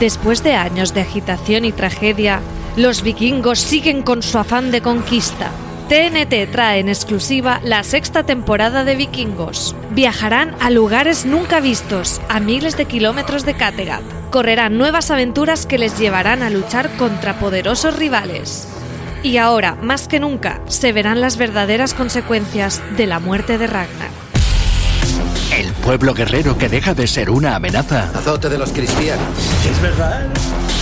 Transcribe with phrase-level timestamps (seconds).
[0.00, 2.40] Después de años de agitación y tragedia,
[2.76, 5.50] los vikingos siguen con su afán de conquista.
[5.88, 9.74] TNT trae en exclusiva la sexta temporada de Vikingos.
[9.90, 14.02] Viajarán a lugares nunca vistos, a miles de kilómetros de Kattegat.
[14.30, 18.68] Correrán nuevas aventuras que les llevarán a luchar contra poderosos rivales.
[19.24, 24.27] Y ahora, más que nunca, se verán las verdaderas consecuencias de la muerte de Ragnar.
[25.52, 29.26] El pueblo guerrero que deja de ser una amenaza Azote de los cristianos.
[29.70, 30.26] ¿Es verdad?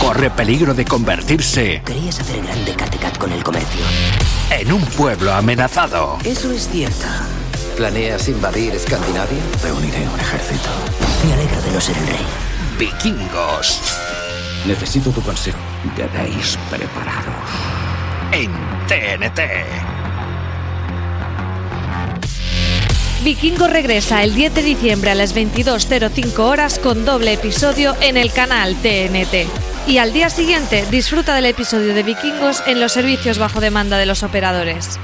[0.00, 3.81] corre peligro de convertirse Querías hacer grande Kattegat con el comercio.
[4.50, 6.19] en un pueblo amenazado.
[6.25, 7.07] Eso es cierto.
[7.77, 9.39] ¿Planeas invadir Escandinavia?
[9.63, 10.69] Reuniré un ejército.
[11.27, 12.27] Me alegro de no ser el rey.
[12.79, 13.80] Vikingos
[14.67, 15.58] Necesito tu consejo.
[15.96, 17.35] Debéis prepararos.
[18.33, 18.51] en
[18.89, 19.40] TNT.
[23.27, 28.31] Vikingo regresa el 10 de diciembre a las 22.05 horas con doble episodio en el
[28.33, 29.48] canal TNT.
[29.89, 34.07] Y al día siguiente disfruta del episodio de Vikingos en los servicios bajo demanda de
[34.07, 35.01] los operadores.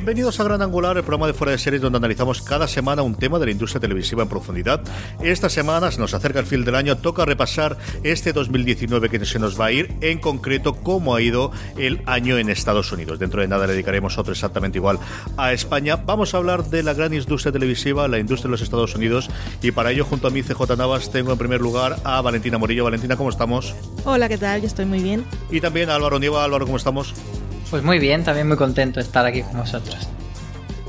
[0.00, 3.16] Bienvenidos a Gran Angular, el programa de fuera de series donde analizamos cada semana un
[3.16, 4.80] tema de la industria televisiva en profundidad.
[5.22, 9.38] Esta semana se nos acerca el fin del año, toca repasar este 2019 que se
[9.38, 13.18] nos va a ir, en concreto cómo ha ido el año en Estados Unidos.
[13.18, 14.98] Dentro de nada le dedicaremos otro exactamente igual
[15.36, 15.96] a España.
[15.96, 19.28] Vamos a hablar de la gran industria televisiva, la industria de los Estados Unidos,
[19.60, 22.84] y para ello junto a mí CJ Navas tengo en primer lugar a Valentina Morillo.
[22.84, 23.74] Valentina, ¿cómo estamos?
[24.06, 24.62] Hola, ¿qué tal?
[24.62, 25.26] Yo estoy muy bien.
[25.50, 26.42] Y también a Álvaro Nieva.
[26.42, 27.12] Álvaro, ¿cómo estamos?
[27.70, 30.08] Pues muy bien, también muy contento de estar aquí con vosotros.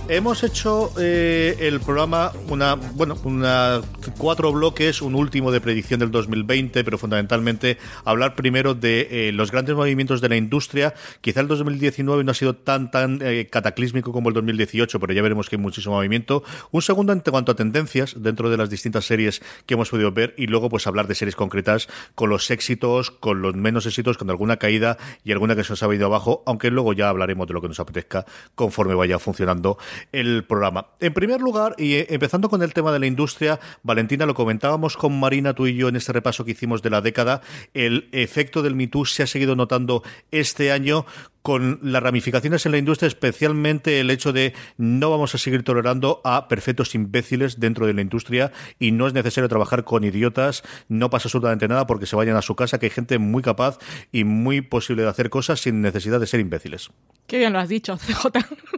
[0.07, 3.81] Hemos hecho eh, el programa una bueno una
[4.17, 9.51] cuatro bloques, un último de predicción del 2020, pero fundamentalmente hablar primero de eh, los
[9.51, 10.93] grandes movimientos de la industria.
[11.21, 15.21] Quizá el 2019 no ha sido tan tan eh, cataclísmico como el 2018, pero ya
[15.21, 16.43] veremos que hay muchísimo movimiento.
[16.71, 20.33] Un segundo en cuanto a tendencias dentro de las distintas series que hemos podido ver
[20.37, 24.29] y luego pues hablar de series concretas con los éxitos, con los menos éxitos, con
[24.29, 27.53] alguna caída y alguna que se os ha venido abajo, aunque luego ya hablaremos de
[27.53, 28.25] lo que nos apetezca
[28.55, 29.77] conforme vaya funcionando
[30.11, 30.87] el programa.
[30.99, 34.97] En primer lugar, y eh, empezando con el tema de la industria, Valentina, lo comentábamos
[34.97, 37.41] con Marina, tú y yo, en este repaso que hicimos de la década,
[37.73, 41.05] el efecto del Me Too se ha seguido notando este año
[41.41, 46.21] con las ramificaciones en la industria, especialmente el hecho de no vamos a seguir tolerando
[46.23, 51.09] a perfectos imbéciles dentro de la industria y no es necesario trabajar con idiotas, no
[51.09, 53.77] pasa absolutamente nada porque se vayan a su casa, que hay gente muy capaz
[54.11, 56.89] y muy posible de hacer cosas sin necesidad de ser imbéciles.
[57.27, 58.27] Qué bien lo has dicho, CJ.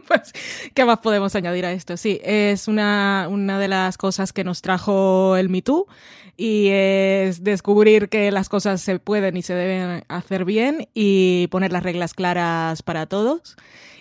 [0.06, 0.32] pues,
[0.74, 1.96] ¿qué más podemos añadir a esto?
[1.96, 5.86] Sí, es una, una de las cosas que nos trajo el Me Too
[6.36, 11.72] y es descubrir que las cosas se pueden y se deben hacer bien y poner
[11.72, 13.56] las reglas claras para todos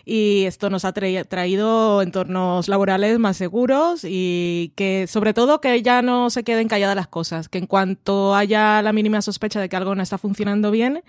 [0.06, 6.02] y esto nos ha traído entornos laborales más seguros y que sobre todo que ya
[6.02, 9.78] no se queden calladas las cosas, que en cuanto haya la mínima sospecha de que
[9.78, 11.04] algo no está funcionando bien,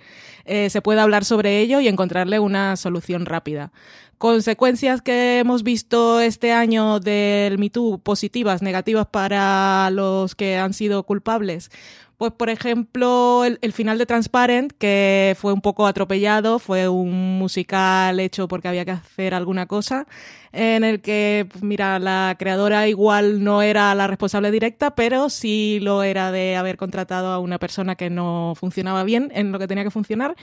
[0.45, 3.73] eh, se pueda hablar sobre ello y encontrarle una solución rápida.
[4.19, 11.03] Consecuencias que hemos visto este año del MeToo, positivas, negativas para los que han sido
[11.05, 11.71] culpables.
[12.17, 18.21] Pues, por ejemplo, el, final de Transparent, que fue un poco atropellado, fue un musical
[18.21, 20.07] hecho porque había que hacer alguna cosa
[20.53, 25.81] en el que, pues, mira, la creadora igual no era la responsable directa, pero sí
[25.83, 29.67] lo era de haber contratado a una persona que no funcionaba bien en lo que
[29.67, 30.37] tenía que funcionar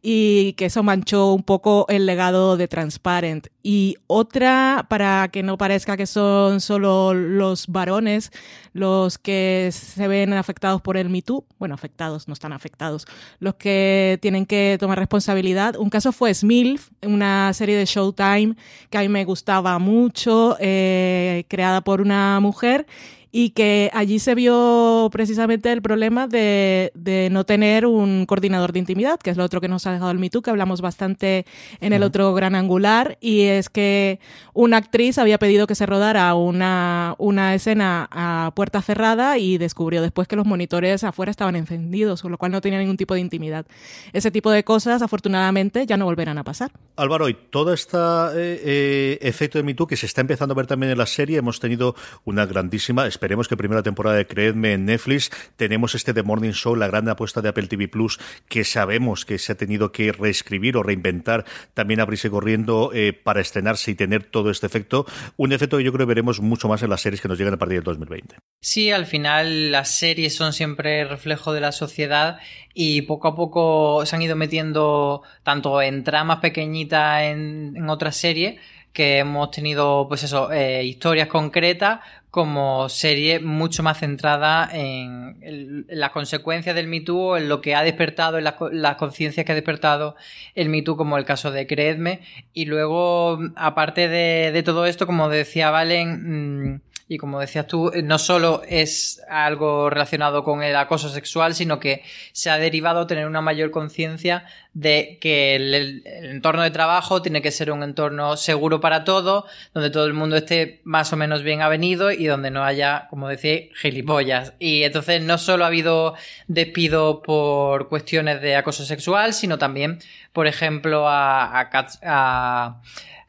[0.00, 3.48] y que eso manchó un poco el legado de Transparent.
[3.62, 8.30] Y otra, para que no parezca que son solo los varones
[8.72, 11.10] los que se ven afectados por el
[11.58, 13.06] Bueno, afectados, no están afectados,
[13.40, 15.76] los que tienen que tomar responsabilidad.
[15.76, 18.54] Un caso fue Smilf, una serie de Showtime
[18.90, 22.86] que a mí me gustaba mucho, eh, creada por una mujer
[23.30, 28.78] y que allí se vio precisamente el problema de, de, no tener un coordinador de
[28.78, 31.44] intimidad, que es lo otro que nos ha dejado el MeToo, que hablamos bastante
[31.80, 34.20] en el otro gran angular, y es que
[34.54, 40.02] una actriz había pedido que se rodara una, una escena a puerta cerrada y descubrió
[40.02, 43.20] después que los monitores afuera estaban encendidos, con lo cual no tenía ningún tipo de
[43.20, 43.66] intimidad.
[44.12, 46.70] Ese tipo de cosas, afortunadamente, ya no volverán a pasar.
[46.96, 50.66] Álvaro, y todo este eh, eh, efecto de MeToo que se está empezando a ver
[50.66, 54.84] también en la serie, hemos tenido una grandísima Esperemos que primera temporada de Creedme en
[54.84, 55.32] Netflix.
[55.56, 59.40] Tenemos este The Morning Show, la gran apuesta de Apple TV Plus, que sabemos que
[59.40, 61.44] se ha tenido que reescribir o reinventar,
[61.74, 65.04] también abrirse corriendo eh, para estrenarse y tener todo este efecto.
[65.36, 67.54] Un efecto que yo creo que veremos mucho más en las series que nos llegan
[67.54, 68.36] a partir del 2020.
[68.60, 72.38] Sí, al final las series son siempre reflejo de la sociedad
[72.72, 78.14] y poco a poco se han ido metiendo tanto en tramas pequeñitas en, en otras
[78.14, 78.60] series
[78.98, 82.00] que hemos tenido, pues eso, eh, historias concretas
[82.30, 87.82] como serie mucho más centrada en, las consecuencias del Me Too, en lo que ha
[87.82, 90.14] despertado, en las, conciencias que ha despertado
[90.54, 92.20] el Me Too, como el caso de Creedme.
[92.52, 98.02] Y luego, aparte de, todo esto, como decía Valen, mm, y como decías tú, eh,
[98.02, 102.02] no solo es algo relacionado con el acoso sexual, sino que
[102.32, 104.44] se ha derivado tener una mayor conciencia
[104.74, 109.90] de que el, entorno de trabajo tiene que ser un entorno seguro para todos, donde
[109.90, 113.62] todo el mundo esté más o menos bien avenido y donde no haya, como decía,
[113.80, 114.52] gilipollas.
[114.58, 116.14] Y entonces no solo ha habido
[116.46, 119.98] despido por cuestiones de acoso sexual, sino también,
[120.34, 121.70] por ejemplo, a,
[122.02, 122.82] a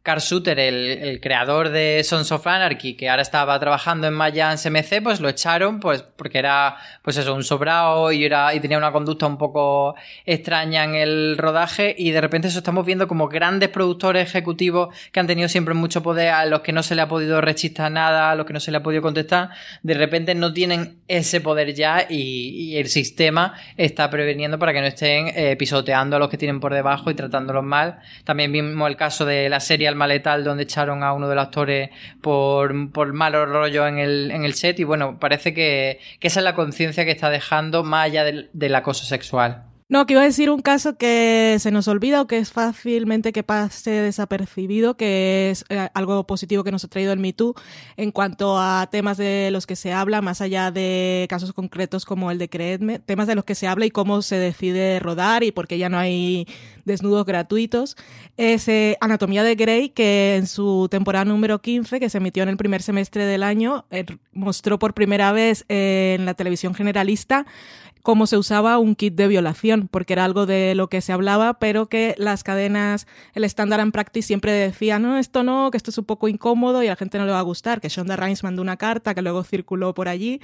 [0.09, 5.03] Carl Suter, el, creador de Sons of Anarchy, que ahora estaba trabajando en Mayans MC,
[5.03, 8.91] pues lo echaron pues porque era pues eso, un sobrado y era y tenía una
[8.91, 9.93] conducta un poco
[10.25, 15.19] extraña en el rodaje y de repente eso estamos viendo como grandes productores ejecutivos que
[15.19, 18.31] han tenido siempre mucho poder a los que no se le ha podido rechistar nada,
[18.31, 19.51] a los que no se le ha podido contestar,
[19.83, 24.87] de repente no tienen ese poder ya y, el sistema está preveniendo para que no
[24.87, 27.99] estén eh, pisoteando a los que tienen por debajo y tratándolos mal.
[28.23, 31.43] También vimos el caso de la serie al maletal donde echaron a uno de los
[31.45, 31.91] actores
[32.21, 36.43] por, por malo rollo en el, en el set y bueno, parece que, esa es
[36.43, 39.68] la conciencia que está dejando más allá del acoso sexual.
[39.91, 43.33] No, que iba a decir un caso que se nos olvida o que es fácilmente
[43.33, 47.33] que pase desapercibido, que es eh, algo positivo que nos ha traído el Me
[47.97, 52.29] en cuanto a temas de los que se habla, más allá de casos concretos como
[52.29, 55.51] el de Creedme, temas de los que se habla y cómo se decide rodar y
[55.51, 56.47] por qué ya no hay
[56.85, 57.97] desnudos gratuitos.
[58.37, 62.49] Es eh, Anatomía de Grey, que en su temporada número 15, que se emitió en
[62.49, 67.47] el primer semestre del año, eh, mostró por primera vez en la televisión generalista
[68.01, 71.59] cómo se usaba un kit de violación, porque era algo de lo que se hablaba,
[71.59, 75.91] pero que las cadenas, el estándar en practice siempre decía, no, esto no, que esto
[75.91, 78.15] es un poco incómodo y a la gente no le va a gustar, que Shonda
[78.15, 80.39] Rhimes mandó una carta que luego circuló por allí,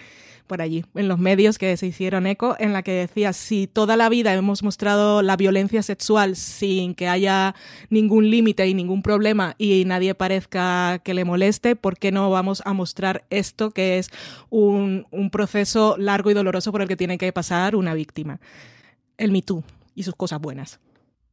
[0.48, 3.98] por allí, en los medios que se hicieron eco, en la que decía, si toda
[3.98, 7.56] la vida hemos mostrado la violencia sexual sin que haya
[7.90, 12.62] ningún límite y ningún problema y nadie parezca que le moleste, ¿por qué no vamos
[12.66, 14.12] a mostrar esto que es
[14.50, 17.45] un proceso largo y doloroso por el que tiene que pasar
[17.76, 18.40] una víctima.
[19.18, 19.42] El Me
[19.94, 20.80] y sus cosas buenas.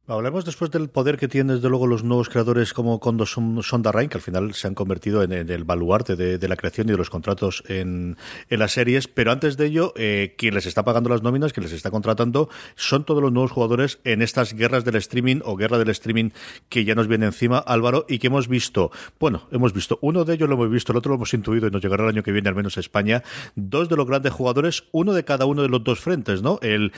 [0.05, 4.09] Hablemos después del poder que tienen desde luego los nuevos creadores como Kondo Sonda Rain,
[4.09, 7.09] que al final se han convertido en, el baluarte de, la creación y de los
[7.09, 8.17] contratos en,
[8.49, 9.07] las series.
[9.07, 12.49] Pero antes de ello, eh, quien les está pagando las nóminas, quien les está contratando,
[12.75, 16.31] son todos los nuevos jugadores en estas guerras del streaming o guerra del streaming
[16.67, 18.91] que ya nos viene encima, Álvaro, y que hemos visto.
[19.21, 21.71] Bueno, hemos visto uno de ellos, lo hemos visto, el otro lo hemos intuido y
[21.71, 23.23] nos llegará el año que viene, al menos a España.
[23.55, 26.59] Dos de los grandes jugadores, uno de cada uno de los dos frentes, ¿no?
[26.61, 26.91] el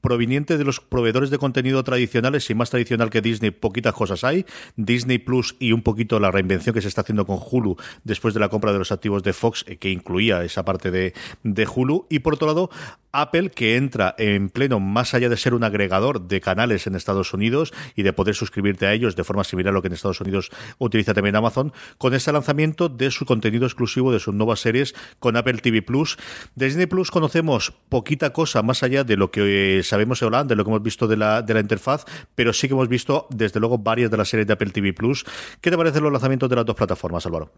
[0.00, 4.46] proveniente de los proveedores de contenido tradicionales y más tradicional que Disney, poquitas cosas hay.
[4.76, 8.40] Disney Plus y un poquito la reinvención que se está haciendo con Hulu después de
[8.40, 12.06] la compra de los activos de Fox, eh, que incluía esa parte de, de Hulu.
[12.10, 12.70] Y por otro lado,
[13.20, 17.32] Apple, que entra en pleno, más allá de ser un agregador de canales en Estados
[17.32, 20.20] Unidos y de poder suscribirte a ellos de forma similar a lo que en Estados
[20.20, 24.94] Unidos utiliza también Amazon, con este lanzamiento de su contenido exclusivo de sus nuevas series
[25.18, 26.18] con Apple TV Plus.
[26.54, 30.56] De Disney Plus conocemos poquita cosa más allá de lo que eh, sabemos Holanda, de
[30.56, 32.04] lo que hemos visto de la, de la interfaz,
[32.34, 35.24] pero sí que hemos visto, desde luego, varias de las series de Apple TV Plus.
[35.60, 37.50] ¿Qué te parecen los lanzamientos de las dos plataformas, Álvaro?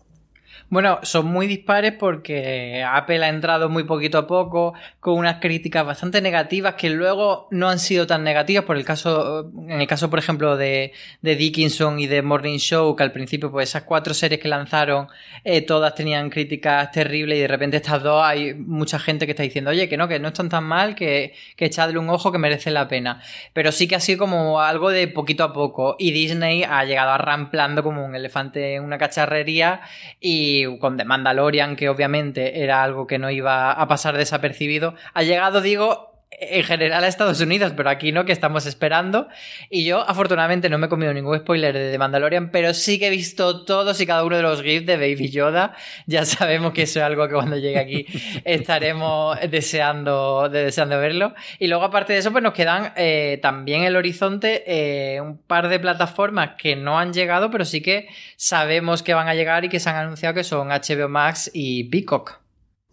[0.70, 5.86] Bueno, son muy dispares porque Apple ha entrado muy poquito a poco con unas críticas
[5.86, 10.10] bastante negativas que luego no han sido tan negativas por el caso, en el caso,
[10.10, 14.14] por ejemplo, de, de Dickinson y de Morning Show, que al principio, pues esas cuatro
[14.14, 15.08] series que lanzaron,
[15.44, 19.42] eh, todas tenían críticas terribles y de repente estas dos hay mucha gente que está
[19.42, 22.38] diciendo, oye, que no, que no están tan mal, que, que echadle un ojo que
[22.38, 23.22] merece la pena.
[23.52, 27.10] Pero sí que ha sido como algo de poquito a poco y Disney ha llegado
[27.12, 29.80] arramplando como un elefante en una cacharrería
[30.20, 30.47] y
[30.78, 35.60] con The Mandalorian, que obviamente era algo que no iba a pasar desapercibido, ha llegado,
[35.60, 39.28] digo, en general a Estados Unidos, pero aquí no, que estamos esperando.
[39.70, 43.08] Y yo, afortunadamente, no me he comido ningún spoiler de The Mandalorian, pero sí que
[43.08, 45.74] he visto todos y cada uno de los GIFs de Baby Yoda.
[46.06, 48.06] Ya sabemos que eso es algo que cuando llegue aquí
[48.44, 51.34] estaremos deseando, deseando verlo.
[51.58, 55.68] Y luego, aparte de eso, pues nos quedan eh, también el horizonte eh, un par
[55.68, 59.68] de plataformas que no han llegado, pero sí que sabemos que van a llegar y
[59.68, 62.47] que se han anunciado que son HBO Max y Peacock.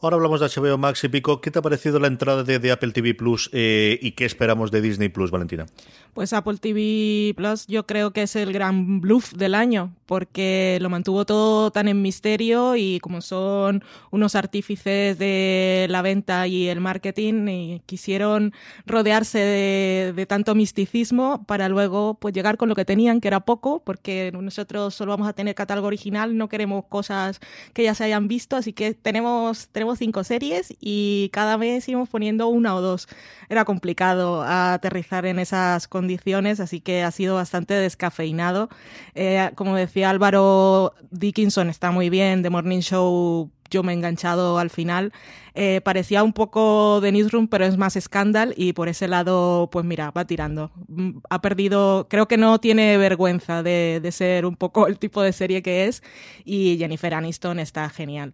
[0.05, 1.41] Ahora hablamos de HBO Max y Pico.
[1.41, 4.79] ¿Qué te ha parecido la entrada de, Apple TV Plus eh, y qué esperamos de
[4.79, 5.65] Disney Plus, Valentina?
[6.13, 10.91] Pues Apple TV Plus yo creo que es el gran bluff del año, porque lo
[10.91, 16.81] mantuvo todo tan en misterio y como son unos artífices de la venta y el
[16.81, 18.53] marketing, quisieron
[18.85, 23.39] rodearse de, de, tanto misticismo para luego pues llegar con lo que tenían, que era
[23.39, 27.39] poco, porque nosotros solo vamos a tener catálogo original, no queremos cosas
[27.73, 32.09] que ya se hayan visto, así que tenemos, tenemos cinco series y cada mes íbamos
[32.09, 33.07] poniendo una o dos.
[33.49, 38.69] Era complicado aterrizar en esas condiciones, así que ha sido bastante descafeinado.
[39.13, 44.59] Eh, como decía Álvaro, Dickinson está muy bien, The Morning Show yo me he enganchado
[44.59, 45.11] al final.
[45.53, 49.85] Eh, parecía un poco de Newsroom, pero es más escándalo y por ese lado, pues
[49.85, 50.71] mira, va tirando.
[50.87, 55.21] Mm, ha perdido, creo que no tiene vergüenza de, de ser un poco el tipo
[55.21, 56.03] de serie que es
[56.43, 58.33] y Jennifer Aniston está genial.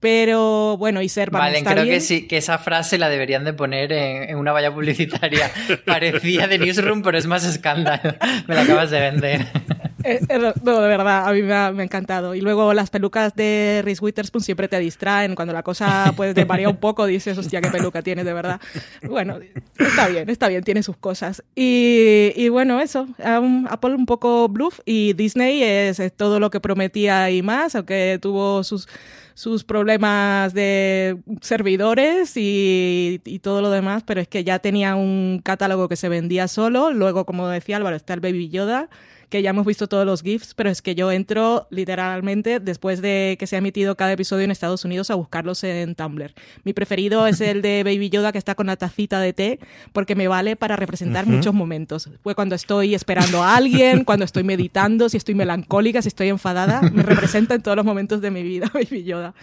[0.00, 1.96] Pero bueno, y ser Vale, está creo bien.
[1.96, 5.50] que sí, que esa frase la deberían de poner en, en una valla publicitaria.
[5.86, 8.14] Parecía de Newsroom, pero es más escándalo.
[8.46, 9.46] Me la acabas de vender.
[10.06, 12.36] Eh, eh, no, de verdad, a mí me ha, me ha, encantado.
[12.36, 15.34] Y luego las pelucas de Reese Witherspoon siempre te distraen.
[15.34, 18.60] Cuando la cosa pues, te varía un poco, dices, hostia, qué peluca tiene, de verdad.
[19.02, 19.40] Bueno,
[19.76, 21.42] está bien, está bien, tiene sus cosas.
[21.56, 26.50] Y, y bueno, eso, um, Apple un poco bluff y Disney es, es todo lo
[26.50, 28.88] que prometía y más, aunque tuvo sus
[29.36, 35.90] sus problemas de servidores y, todo lo demás, pero es que ya tenía un catálogo
[35.90, 36.90] que se vendía solo.
[36.90, 38.88] Luego, como decía Álvaro, está el Baby Yoda,
[39.28, 43.36] que ya hemos visto todos los GIFs, pero es que yo entro literalmente después de
[43.38, 46.32] que se ha emitido cada episodio en Estados Unidos a buscarlos en Tumblr.
[46.64, 49.60] Mi preferido es el de Baby Yoda que está con la tacita de té
[49.92, 51.36] porque me vale para representar uh -huh.
[51.36, 52.08] muchos momentos.
[52.22, 56.82] Fue cuando estoy esperando a alguien, cuando estoy meditando, si estoy melancólica, si estoy enfadada,
[56.82, 59.34] me representa en todos los momentos de mi vida Baby Yoda.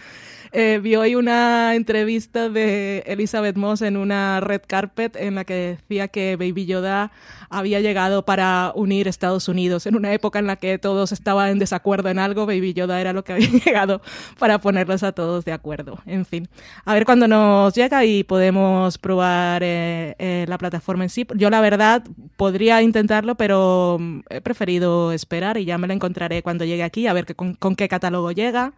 [0.56, 5.78] Eh, vi hoy una entrevista de Elizabeth Moss en una red carpet en la que
[5.80, 7.10] decía que Baby Yoda
[7.50, 9.84] había llegado para unir Estados Unidos.
[9.86, 13.12] En una época en la que todos estaban en desacuerdo en algo, Baby Yoda era
[13.12, 14.00] lo que había llegado
[14.38, 15.98] para ponerlos a todos de acuerdo.
[16.06, 16.48] En fin,
[16.84, 21.26] a ver cuándo nos llega y podemos probar eh, eh, la plataforma en sí.
[21.34, 22.04] Yo la verdad
[22.36, 23.98] podría intentarlo, pero
[24.30, 27.54] he preferido esperar y ya me la encontraré cuando llegue aquí, a ver que, con,
[27.54, 28.72] con qué catálogo llega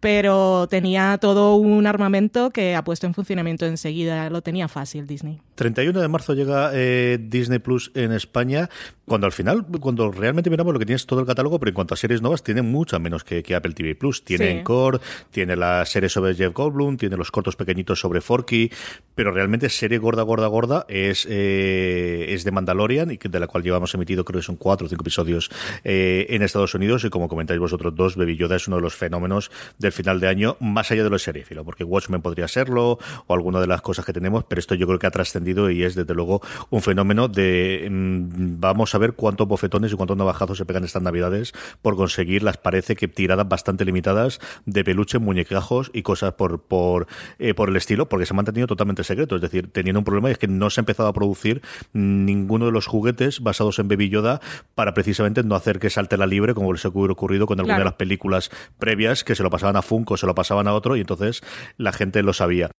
[0.00, 4.30] pero tenía todo un armamento que ha puesto en funcionamiento enseguida.
[4.30, 5.40] Lo tenía fácil Disney.
[5.54, 8.68] 31 de marzo llega eh, Disney Plus en España,
[9.08, 11.94] cuando al final, cuando realmente miramos lo que tienes todo el catálogo, pero en cuanto
[11.94, 14.22] a series nuevas, tiene mucha menos que, que Apple TV Plus.
[14.22, 14.58] Tiene sí.
[14.58, 15.00] Encore,
[15.30, 18.70] tiene la serie sobre Jeff Goldblum, tiene los cortos pequeñitos sobre Forky,
[19.14, 23.62] pero realmente serie gorda, gorda, gorda es, eh, es de Mandalorian, y de la cual
[23.62, 25.50] llevamos emitido, creo que son cuatro o cinco episodios
[25.84, 28.94] eh, en Estados Unidos, y como comentáis vosotros dos, Baby Yoda es uno de los
[28.94, 33.34] fenómenos del final de año, más allá de lo seriéfilo, porque Watchmen podría serlo, o
[33.34, 35.94] alguna de las cosas que tenemos, pero esto yo creo que ha trascendido y es
[35.94, 40.66] desde luego un fenómeno de mmm, vamos a saber cuántos bofetones y cuántos navajazos se
[40.66, 41.52] pegan estas navidades
[41.82, 47.06] por conseguir las parece que tiradas bastante limitadas de peluche, muñecajos y cosas por por,
[47.38, 49.36] eh, por el estilo, porque se han mantenido totalmente secretos.
[49.36, 51.62] Es decir, teniendo un problema y es que no se ha empezado a producir
[51.92, 54.40] ninguno de los juguetes basados en Baby Yoda
[54.74, 57.84] para precisamente no hacer que salte la libre, como les hubiera ocurrido con alguna Claro.
[57.84, 60.96] de las películas previas, que se lo pasaban a Funko, se lo pasaban a otro,
[60.96, 61.42] y entonces
[61.76, 62.70] la gente lo sabía.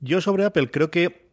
[0.00, 1.27] Yo sobre Apple creo que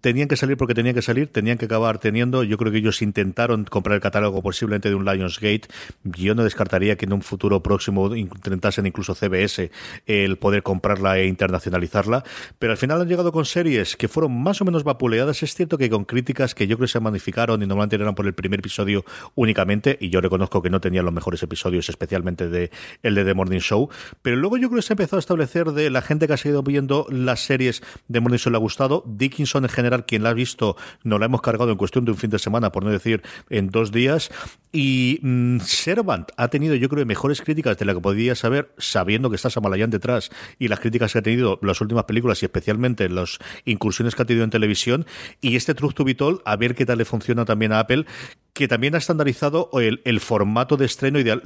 [0.00, 2.44] tenían que salir porque tenían que salir, tenían que acabar teniendo.
[2.44, 5.62] Yo creo que ellos intentaron comprar el catálogo posiblemente de un Lionsgate.
[6.04, 9.70] Yo no descartaría que en un futuro próximo intentasen incluso CBS
[10.06, 12.24] el poder comprarla e internacionalizarla.
[12.58, 15.42] Pero al final han llegado con series que fueron más o menos vapuleadas.
[15.42, 18.26] Es cierto que con críticas que yo creo que se magnificaron y normalmente eran por
[18.26, 19.98] el primer episodio únicamente.
[20.00, 22.70] Y yo reconozco que no tenían los mejores episodios, especialmente de
[23.02, 23.88] el de The Morning Show.
[24.22, 26.36] Pero luego yo creo que se ha empezado a establecer de la gente que ha
[26.36, 29.04] seguido viendo las series de Morning Show le ha gustado.
[29.08, 32.16] Dickinson en general, quien la ha visto, nos la hemos cargado en cuestión de un
[32.16, 34.30] fin de semana, por no decir en dos días.
[34.72, 39.30] Y mm, Servant ha tenido, yo creo, mejores críticas de la que podía saber, sabiendo
[39.30, 43.08] que está Samalayan detrás y las críticas que ha tenido las últimas películas y especialmente
[43.08, 45.06] las incursiones que ha tenido en televisión.
[45.40, 48.04] Y este Truth to Be Told, a ver qué tal le funciona también a Apple,
[48.58, 51.42] que también ha estandarizado el, el formato de estreno ideal.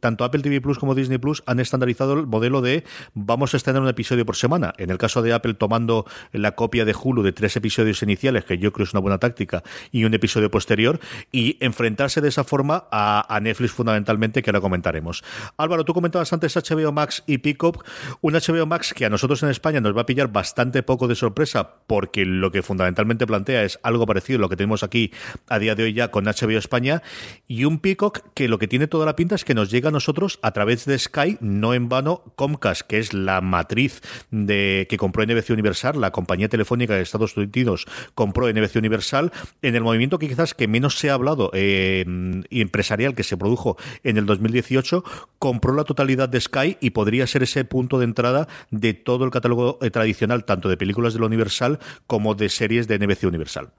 [0.00, 2.82] Tanto Apple TV Plus como Disney Plus han estandarizado el modelo de
[3.12, 4.72] vamos a estrenar un episodio por semana.
[4.78, 8.58] En el caso de Apple, tomando la copia de Hulu de tres episodios iniciales, que
[8.58, 9.62] yo creo es una buena táctica,
[9.92, 11.00] y un episodio posterior,
[11.32, 15.22] y enfrentarse de esa forma a, a Netflix fundamentalmente, que ahora comentaremos.
[15.56, 17.84] Álvaro, tú comentabas antes HBO Max y Peacock,
[18.20, 21.14] un HBO Max que a nosotros en España nos va a pillar bastante poco de
[21.14, 25.12] sorpresa, porque lo que fundamentalmente plantea es algo parecido a lo que tenemos aquí
[25.48, 27.02] a día de hoy ya con HBO España,
[27.46, 29.92] y un Peacock que lo que tiene toda la pinta es que nos llega a
[29.92, 34.00] nosotros a través de Sky, no en vano Comcast, que es la matriz
[34.30, 39.74] de que compró NBC Universal, la compañía telefónica de Estados Unidos compró NBC Universal, en
[39.74, 42.04] el movimiento que quizás que menos se ha hablado eh,
[42.50, 45.04] empresarial que se produjo en el 2018,
[45.38, 49.30] compró la totalidad de Sky y podría ser ese punto de entrada de todo el
[49.30, 53.72] catálogo eh, tradicional, tanto de películas de la Universal como de series de NBC Universal.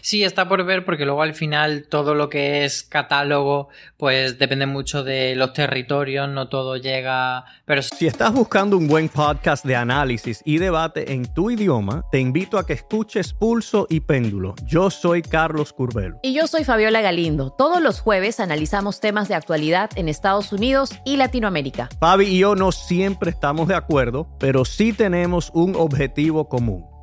[0.00, 4.66] Sí, está por ver porque luego al final todo lo que es catálogo pues depende
[4.66, 7.44] mucho de los territorios, no todo llega...
[7.64, 12.20] Pero Si estás buscando un buen podcast de análisis y debate en tu idioma, te
[12.20, 14.54] invito a que escuches Pulso y Péndulo.
[14.64, 16.18] Yo soy Carlos Curbelo.
[16.22, 17.50] Y yo soy Fabiola Galindo.
[17.50, 21.88] Todos los jueves analizamos temas de actualidad en Estados Unidos y Latinoamérica.
[22.00, 26.95] Fabi y yo no siempre estamos de acuerdo, pero sí tenemos un objetivo común.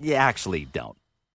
[0.00, 0.66] You actually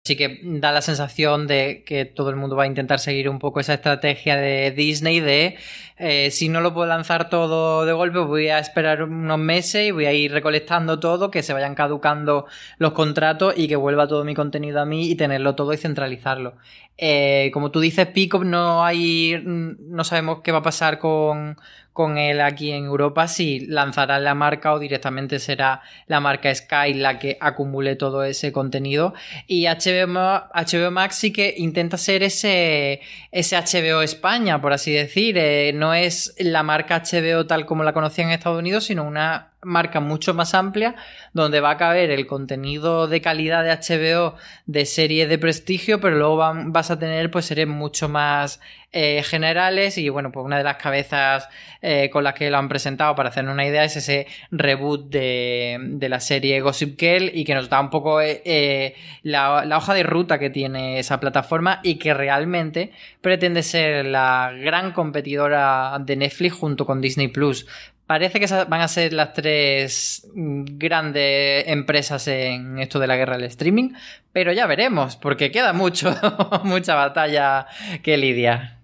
[0.06, 3.40] sí que da la sensación de que todo el mundo va a intentar seguir un
[3.40, 5.58] poco esa estrategia de Disney de
[5.98, 9.92] eh, si no lo puedo lanzar todo de golpe, voy a esperar unos meses y
[9.92, 12.46] voy a ir recolectando todo, que se vayan caducando
[12.78, 16.56] los contratos y que vuelva todo mi contenido a mí y tenerlo todo y centralizarlo.
[16.98, 21.58] Eh, como tú dices, Pico no hay, no sabemos qué va a pasar con,
[21.96, 26.94] con él aquí en Europa, si lanzará la marca o directamente será la marca Sky
[26.94, 29.14] la que acumule todo ese contenido.
[29.48, 33.00] Y HBO, HBO Max sí que intenta ser ese,
[33.32, 35.38] ese HBO España, por así decir.
[35.38, 39.54] Eh, no es la marca HBO tal como la conocían en Estados Unidos, sino una
[39.66, 40.96] marca mucho más amplia
[41.34, 46.16] donde va a caber el contenido de calidad de HBO de series de prestigio, pero
[46.16, 48.60] luego vas a tener pues series mucho más
[48.98, 51.50] eh, generales y bueno, pues una de las cabezas
[51.82, 55.78] eh, con las que lo han presentado para hacernos una idea es ese reboot de,
[55.82, 59.94] de la serie Gossip Girl y que nos da un poco eh, la, la hoja
[59.94, 66.16] de ruta que tiene esa plataforma y que realmente pretende ser la gran competidora de
[66.16, 67.68] Netflix junto con Disney Plus.
[68.08, 73.38] Parece que esas van a ser las tres grandes empresas en esto de la guerra
[73.38, 73.94] del streaming,
[74.32, 76.16] pero ya veremos, porque queda mucho,
[76.64, 77.66] mucha batalla
[78.04, 78.76] que lidiar.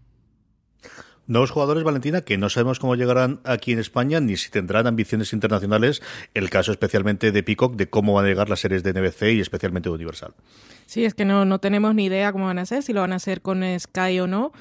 [1.28, 5.32] Nuevos jugadores, Valentina, que no sabemos cómo llegarán aquí en España ni si tendrán ambiciones
[5.34, 6.02] internacionales.
[6.34, 9.40] El caso especialmente de Peacock, de cómo van a llegar las series de NBC y
[9.40, 10.34] especialmente de Universal.
[10.88, 13.14] Sí, es que no, no tenemos ni idea cómo van a hacer, si lo van
[13.14, 14.52] a hacer con Sky o no.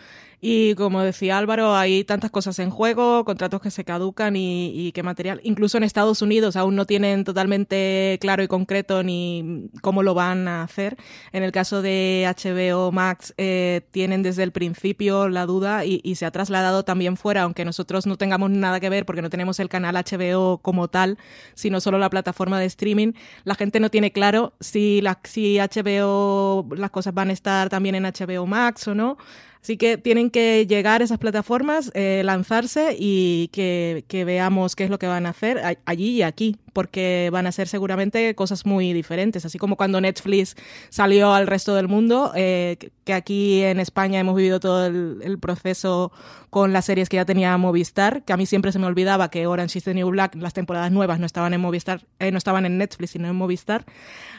[0.40, 4.92] Y como decía Álvaro, hay tantas cosas en juego, contratos que se caducan y, y
[4.92, 5.40] qué material.
[5.44, 10.48] Incluso en Estados Unidos aún no tienen totalmente claro y concreto ni cómo lo van
[10.48, 10.96] a hacer.
[11.32, 16.14] En el caso de HBO Max eh, tienen desde el principio la duda y, y
[16.14, 19.60] se ha trasladado también fuera, aunque nosotros no tengamos nada que ver porque no tenemos
[19.60, 21.18] el canal HBO como tal,
[21.54, 23.12] sino solo la plataforma de streaming.
[23.44, 27.94] La gente no tiene claro si, la, si HBO, las cosas van a estar también
[27.94, 29.18] en HBO Max o no.
[29.62, 34.90] Así que tienen que llegar esas plataformas, eh, lanzarse y que, que, veamos qué es
[34.90, 38.94] lo que van a hacer allí y aquí, porque van a ser seguramente cosas muy
[38.94, 39.44] diferentes.
[39.44, 40.56] Así como cuando Netflix
[40.88, 45.38] salió al resto del mundo, eh, que aquí en España hemos vivido todo el, el,
[45.38, 46.10] proceso
[46.48, 49.46] con las series que ya tenía Movistar, que a mí siempre se me olvidaba que
[49.46, 52.64] Orange is the New Black, las temporadas nuevas no estaban en Movistar, eh, no estaban
[52.64, 53.84] en Netflix, sino en Movistar.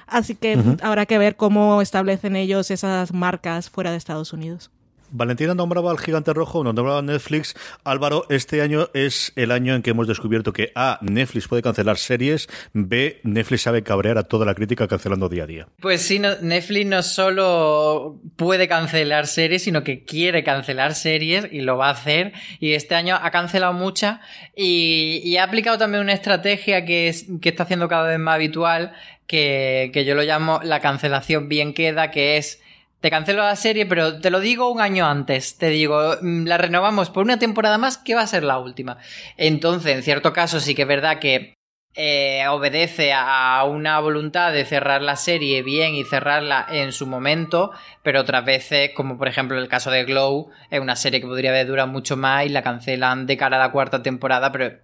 [0.07, 0.79] Así que uh -huh.
[0.81, 4.71] habrá que ver cómo establecen ellos esas marcas fuera de Estados Unidos.
[5.11, 7.53] Valentina nombraba al gigante rojo, nos nombraba Netflix.
[7.83, 11.97] Álvaro, este año es el año en que hemos descubierto que A, Netflix puede cancelar
[11.97, 15.67] series, B, Netflix sabe cabrear a toda la crítica cancelando día a día.
[15.81, 21.77] Pues sí, Netflix no solo puede cancelar series, sino que quiere cancelar series y lo
[21.77, 22.33] va a hacer.
[22.59, 24.19] Y este año ha cancelado muchas
[24.55, 28.93] y, ha aplicado también una estrategia que, que está haciendo cada vez más habitual,
[29.25, 32.60] que, que yo lo llamo la cancelación bien queda, que es
[33.01, 35.57] te cancelo la serie, pero te lo digo un año antes.
[35.57, 38.97] Te digo, la renovamos por una temporada más que va a ser la última.
[39.37, 41.55] Entonces, en cierto caso, sí que es verdad que
[41.95, 47.71] eh, obedece a una voluntad de cerrar la serie bien y cerrarla en su momento,
[48.03, 51.49] pero otras veces, como por ejemplo el caso de Glow, es una serie que podría
[51.49, 54.79] haber durado mucho más y la cancelan de cara a la cuarta temporada, pero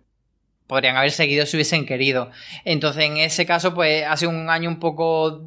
[0.68, 2.30] podrían haber seguido si hubiesen querido.
[2.66, 5.42] Entonces, en ese caso, pues ha sido un año un poco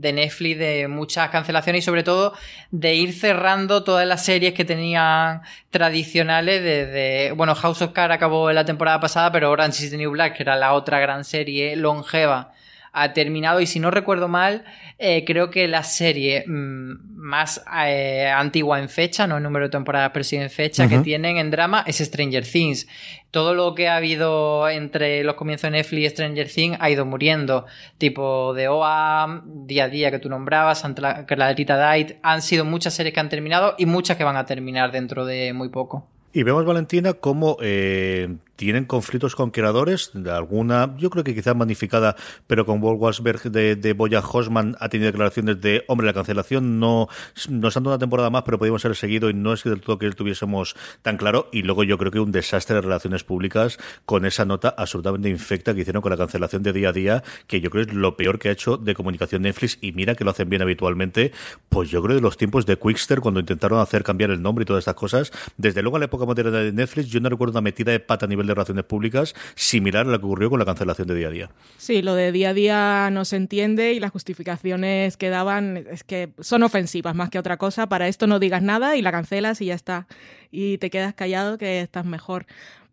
[0.00, 2.32] de Netflix de muchas cancelaciones y sobre todo
[2.70, 8.48] de ir cerrando todas las series que tenían tradicionales desde, bueno, House of Cards acabó
[8.48, 11.24] en la temporada pasada, pero Orange is the New Black, que era la otra gran
[11.24, 12.52] serie longeva,
[12.92, 14.64] ha terminado y si no recuerdo mal,
[14.98, 19.70] eh, creo que la serie mmm, más eh, antigua en fecha, no el número de
[19.70, 20.90] temporadas, pero sí en fecha, uh -huh.
[20.90, 22.88] que tienen en drama es Stranger Things.
[23.30, 27.04] Todo lo que ha habido entre los comienzos de Netflix y Stranger Things ha ido
[27.04, 27.66] muriendo.
[27.98, 30.82] Tipo de OA, Día a Día que tú nombrabas,
[31.26, 34.92] Clarita Diet, han sido muchas series que han terminado y muchas que van a terminar
[34.92, 36.06] dentro de muy poco.
[36.32, 42.16] Y vemos, Valentina, cómo eh, tienen conflictos con creadores, alguna, yo creo que quizás magnificada,
[42.48, 46.80] pero con Walt Walsberg de, de Boya Hosman ha tenido declaraciones de, hombre, la cancelación
[46.80, 47.08] no
[47.48, 49.98] nos han dado una temporada más, pero podíamos ser seguido y no es del todo
[49.98, 51.48] que tuviésemos tan claro.
[51.52, 55.72] Y luego yo creo que un desastre de relaciones públicas con esa nota absolutamente infecta
[55.72, 58.40] que hicieron con la cancelación de día a día, que yo creo es lo peor
[58.40, 59.78] que ha hecho de comunicación Netflix.
[59.80, 61.30] Y mira que lo hacen bien habitualmente,
[61.68, 64.66] pues yo creo de los tiempos de Quickster, cuando intentaron hacer cambiar el nombre y
[64.66, 67.60] todas estas cosas, desde luego en la época moderna de Netflix, yo no recuerdo una
[67.60, 70.64] metida de pata a nivel de relaciones públicas similar a lo que ocurrió con la
[70.64, 71.50] cancelación de día a día.
[71.76, 76.04] Sí, lo de día a día no se entiende y las justificaciones que daban es
[76.04, 77.88] que son ofensivas más que otra cosa.
[77.88, 80.06] Para esto no digas nada y la cancelas y ya está.
[80.50, 82.46] Y te quedas callado que estás mejor.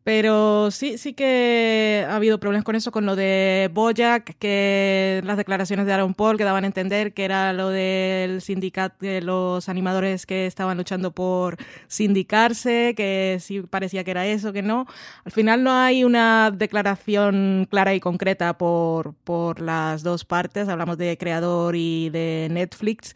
[0.05, 5.35] Pero sí, sí que ha habido problemas con eso, con lo de Boyack, que las
[5.35, 9.67] declaraciones de Aaron Paul que daban a entender que era lo del sindicato, de los
[9.67, 14.85] animadores que estaban luchando por sindicarse, que sí parecía que era eso, que no.
[15.23, 20.99] Al final no hay una declaración clara y concreta por, por las dos partes, hablamos
[20.99, 23.15] de creador y de Netflix,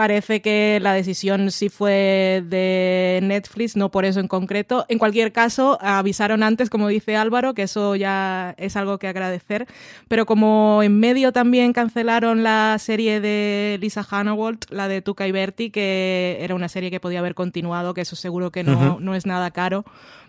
[0.00, 4.86] Parece que la decisión sí fue de Netflix, no por eso en concreto.
[4.88, 9.66] En cualquier caso, avisaron antes, como dice Álvaro, que eso ya es algo que agradecer.
[10.08, 15.32] Pero como en medio también cancelaron la serie de Lisa Hannawalt, la de Tuca y
[15.32, 18.80] Berti, que era una serie que podía haber continuado, que eso seguro que no, uh
[18.96, 19.00] -huh.
[19.00, 19.84] no es nada caro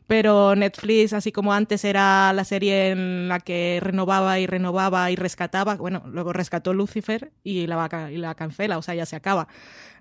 [0.07, 5.15] pero Netflix, así como antes era la serie en la que renovaba y renovaba y
[5.15, 9.47] rescataba, bueno, luego rescató Lucifer y la, y la cancela, o sea, ya se acaba.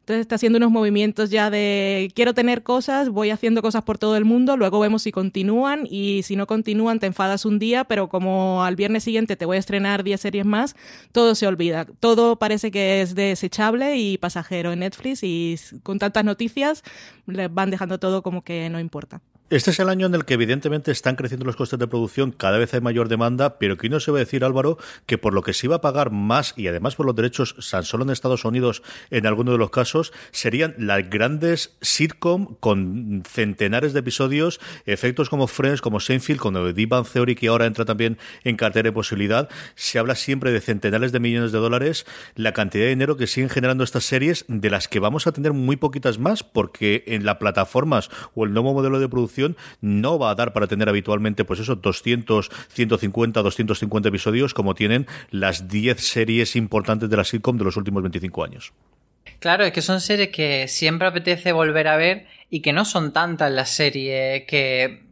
[0.01, 4.17] Entonces está haciendo unos movimientos ya de quiero tener cosas, voy haciendo cosas por todo
[4.17, 8.09] el mundo, luego vemos si continúan y si no continúan te enfadas un día, pero
[8.09, 10.75] como al viernes siguiente te voy a estrenar 10 series más,
[11.13, 11.85] todo se olvida.
[12.01, 16.83] Todo parece que es desechable y pasajero en Netflix y con tantas noticias
[17.27, 19.21] les van dejando todo como que no importa.
[19.51, 22.57] Este es el año en el que evidentemente están creciendo los costes de producción, cada
[22.57, 25.43] vez hay mayor demanda, pero que no se va a decir, Álvaro, que por lo
[25.43, 28.45] que se iba a pagar más y además por los derechos, tan solo en Estados
[28.45, 35.29] Unidos, en algunos de los casos, serían las grandes sitcom con centenares de episodios, efectos
[35.29, 38.93] como Friends, como Seinfeld, con The Big Theory, que ahora entra también en cartera de
[38.93, 39.49] posibilidad.
[39.75, 43.51] Se habla siempre de centenares de millones de dólares, la cantidad de dinero que siguen
[43.51, 47.39] generando estas series, de las que vamos a tener muy poquitas más, porque en las
[47.39, 49.40] plataformas o el nuevo modelo de producción
[49.81, 55.07] no va a dar para tener habitualmente, pues eso, 200, 150, 250 episodios como tienen
[55.31, 58.73] las 10 series importantes de la sitcom de los últimos 25 años.
[59.39, 63.13] Claro, es que son series que siempre apetece volver a ver y que no son
[63.13, 65.03] tantas las series que,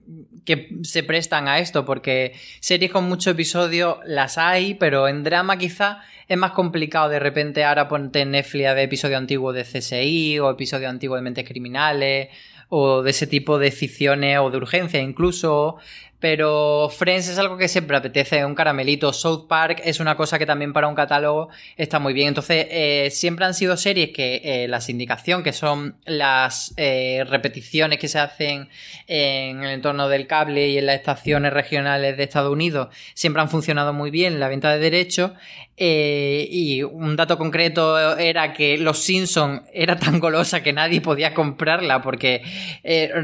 [0.45, 5.57] que se prestan a esto, porque series con muchos episodios las hay, pero en drama
[5.57, 10.39] quizá es más complicado de repente ahora ponerte en Netflix ver episodio antiguo de CSI
[10.41, 12.29] o episodio antiguo de Mentes Criminales
[12.69, 15.77] o de ese tipo de ficciones o de urgencia incluso.
[16.21, 19.13] Pero Friends es algo que siempre apetece, un caramelito.
[19.13, 22.29] South Park es una cosa que también para un catálogo está muy bien.
[22.29, 28.01] Entonces, eh, siempre han sido series que eh, la sindicación, que son las eh, repeticiones
[28.01, 28.69] que se hacen
[29.07, 33.49] en el entorno del cable y en las estaciones regionales de Estados Unidos, siempre han
[33.49, 35.33] funcionado muy bien la venta de derechos.
[35.77, 42.03] y un dato concreto era que Los Simpsons era tan golosa que nadie podía comprarla
[42.03, 42.43] porque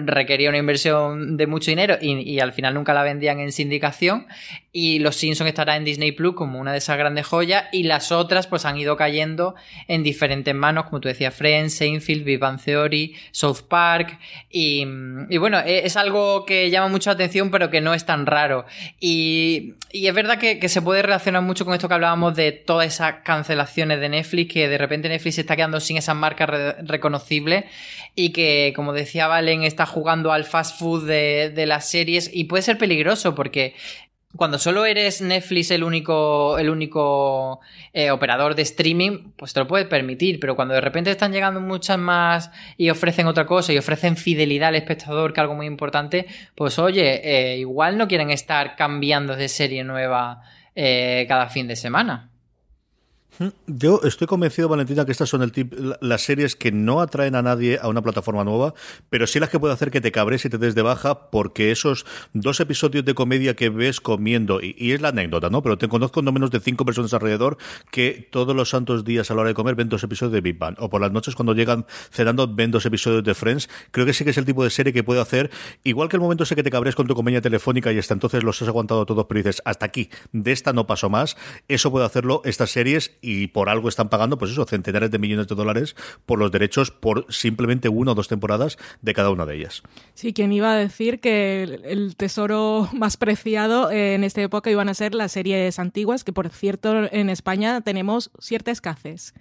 [0.07, 3.51] requería una inversión de mucho dinero y, y al final nunca nunca la vendían en
[3.51, 4.27] sindicación
[4.77, 8.11] y Los Simpsons estará en Disney Plus como una de esas grandes joyas y las
[8.11, 9.55] otras pues han ido cayendo
[9.87, 14.19] en diferentes manos, como tú decías, Friends, Seinfeld, Big Theory, South Park
[14.51, 14.85] y,
[15.39, 18.67] bueno, e, es algo que llama mucho la atención pero que no es tan raro.
[18.99, 23.23] Y, es verdad que, se puede relacionar mucho con esto que hablábamos de todas esas
[23.23, 26.51] cancelaciones de Netflix, que de repente Netflix se está quedando sin esas marcas
[26.83, 27.67] reconocibles
[28.17, 32.65] y que, como decía Valen, está jugando al fast food de las series y puede
[32.65, 33.75] ser peligroso porque
[34.37, 37.61] cuando solo eres Netflix el único, el único
[37.93, 41.61] eh, operador de streaming, pues te lo puedes permitir, pero cuando de repente están llegando
[41.61, 45.67] muchas más y ofrecen otra cosa y ofrecen fidelidad al espectador, que es algo muy
[45.67, 50.43] importante, pues oye, eh, igual no quieren estar cambiando de serie nueva
[50.75, 52.34] eh, cada fin de semana.
[53.67, 57.43] Yo estoy convencido, Valentina, que estas son el tip, las series que no atraen a
[57.43, 58.75] nadie a una plataforma nueva,
[59.11, 61.73] pero sí las que puede hacer que te cabres y te des de baja, porque
[61.73, 65.63] esos dos episodios de comedia que ves comiendo, y, es la anécdota, ¿no?
[65.63, 67.59] Pero te conozco no menos de cinco personas alrededor
[67.91, 70.59] que todos los santos días a la hora de comer ven dos episodios de Big
[70.59, 73.69] Bang, o por las noches cuando llegan cenando ven dos episodios de Friends.
[73.91, 75.51] Creo que sí que es el tipo de serie que puede hacer,
[75.83, 78.45] igual que el momento ese que te cabres con tu comedia telefónica y hasta entonces
[78.45, 82.07] los has aguantado todos, pero dices, hasta aquí, de esta no paso más, eso puede
[82.07, 85.97] hacerlo estas series y por algo están pagando, pues eso, centenares de millones de dólares
[86.27, 89.83] por los derechos por simplemente una o dos temporadas de cada una de ellas.
[90.13, 94.95] Sí, quien iba a decir que el tesoro más preciado en esta época iban a
[94.95, 99.33] ser las series antiguas, que por cierto en España tenemos cierta escasez.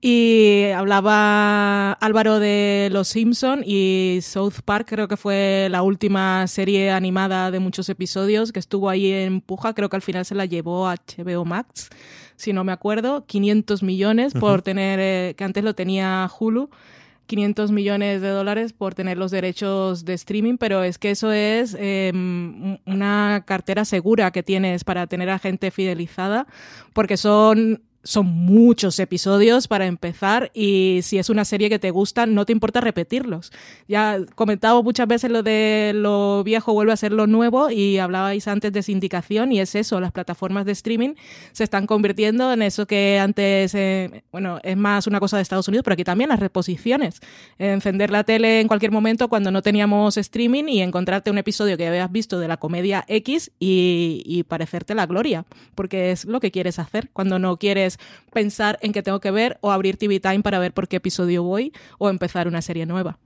[0.00, 6.90] Y hablaba Álvaro de Los Simpson y South Park, creo que fue la última serie
[6.90, 10.46] animada de muchos episodios que estuvo ahí en puja, creo que al final se la
[10.46, 11.90] llevó a HBO Max
[12.40, 16.70] si no me acuerdo, 500 millones por tener, eh, que antes lo tenía Hulu.
[17.26, 21.76] 500 millones de dólares por tener los derechos de streaming, pero es que eso es
[21.78, 26.48] em, una cartera segura que tienes para tener a gente fidelizada,
[26.92, 32.24] porque son son muchos episodios para empezar y si es una serie que te gusta
[32.24, 33.52] no te importa repetirlos.
[33.88, 38.48] Ya comentado muchas veces lo de lo viejo vuelve a ser lo nuevo y hablabais
[38.48, 41.14] antes de sindicación y es eso, las plataformas de streaming
[41.52, 45.68] se están convirtiendo en eso que antes, eh, bueno, es más una cosa de Estados
[45.68, 47.20] Unidos, pero aquí también las reposiciones.
[47.58, 51.86] Encender la tele en cualquier momento cuando no teníamos streaming y encontrarte un episodio que
[51.86, 56.78] habías visto de la comedia X y parecerte la gloria, porque es lo que quieres
[56.78, 57.89] hacer cuando no quieres
[58.32, 61.42] pensar en que tengo que ver o abrir TV Time para ver por qué episodio
[61.42, 63.18] voy o empezar una serie nueva.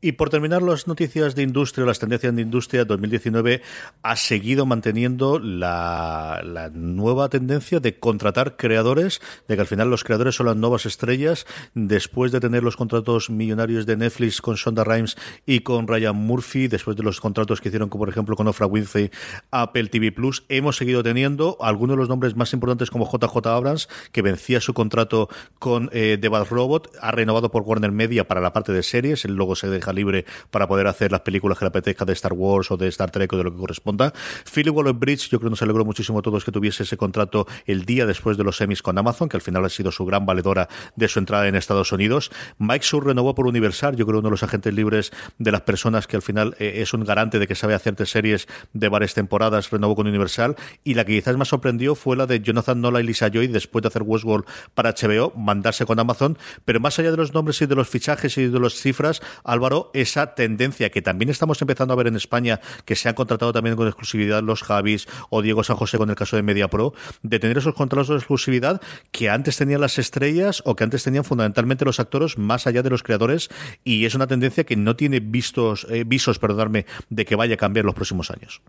[0.00, 3.62] Y por terminar las noticias de industria, las tendencias de industria, 2019
[4.04, 10.36] ha seguido manteniendo la, nueva tendencia de contratar creadores, de que al final los creadores
[10.36, 15.16] son las nuevas estrellas, después de tener los contratos millonarios de Netflix con Shonda Rhimes
[15.46, 19.10] y con Ryan Murphy, después de los contratos que hicieron, por ejemplo, con Ofra Winfrey,
[19.50, 23.88] Apple TV Plus, hemos seguido teniendo algunos de los nombres más importantes como JJ Abrams,
[24.12, 28.40] que vencía su contrato con eh, The Bad Robot, ha renovado por Warner Media para
[28.40, 31.64] la parte de series, el logo se deja libre para poder hacer las películas que
[31.64, 34.12] le apetezca de Star Wars o de Star Trek o de lo que corresponda.
[34.52, 37.84] Philip Waller-Bridge, yo creo que nos alegró muchísimo a todos que tuviese ese contrato el
[37.84, 40.68] día después de los semis con Amazon, que al final ha sido su gran valedora
[40.96, 42.30] de su entrada en Estados Unidos.
[42.58, 46.06] Mike Sur renovó por Universal, yo creo uno de los agentes libres de las personas
[46.06, 49.70] que al final eh, es un garante de que sabe hacerte series de varias temporadas,
[49.70, 50.56] renovó con Universal.
[50.84, 53.82] Y la que quizás más sorprendió fue la de Jonathan Nola y Lisa Joy después
[53.82, 56.38] de hacer Westworld para HBO, mandarse con Amazon.
[56.64, 59.77] Pero más allá de los nombres y de los fichajes y de las cifras, Álvaro,
[59.94, 63.76] esa tendencia que también estamos empezando a ver en España, que se han contratado también
[63.76, 67.58] con exclusividad los Javis o Diego San José con el caso de MediaPro, de tener
[67.58, 72.00] esos contratos de exclusividad que antes tenían las estrellas o que antes tenían fundamentalmente los
[72.00, 73.48] actores más allá de los creadores
[73.84, 77.58] y es una tendencia que no tiene vistos, eh, visos, perdonadme, de que vaya a
[77.58, 78.62] cambiar los próximos años.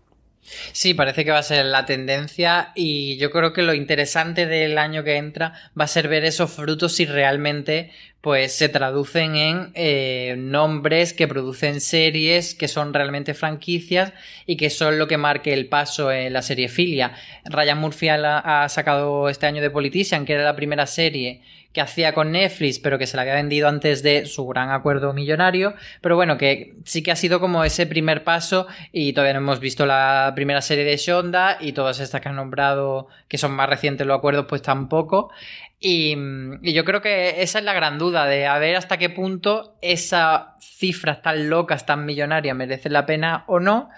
[0.72, 4.78] Sí, parece que va a ser la tendencia y yo creo que lo interesante del
[4.78, 9.72] año que entra va a ser ver esos frutos si realmente pues se traducen en
[9.74, 14.12] eh, nombres que producen series que son realmente franquicias
[14.44, 17.14] y que son lo que marque el paso en la serie filia.
[17.44, 21.80] Ryan Murphy ha, ha sacado este año de Politician, que era la primera serie que
[21.80, 25.74] hacía con Netflix, pero que se la había vendido antes de su gran acuerdo millonario.
[26.00, 29.60] Pero bueno, que sí que ha sido como ese primer paso y todavía no hemos
[29.60, 33.68] visto la primera serie de Shonda y todas estas que han nombrado, que son más
[33.68, 35.30] recientes los acuerdos, pues tampoco.
[35.78, 36.16] Y,
[36.62, 39.76] y, yo creo que esa es la gran duda de a ver hasta qué punto
[39.80, 43.90] esas cifras tan locas, tan millonarias, merecen la pena o no.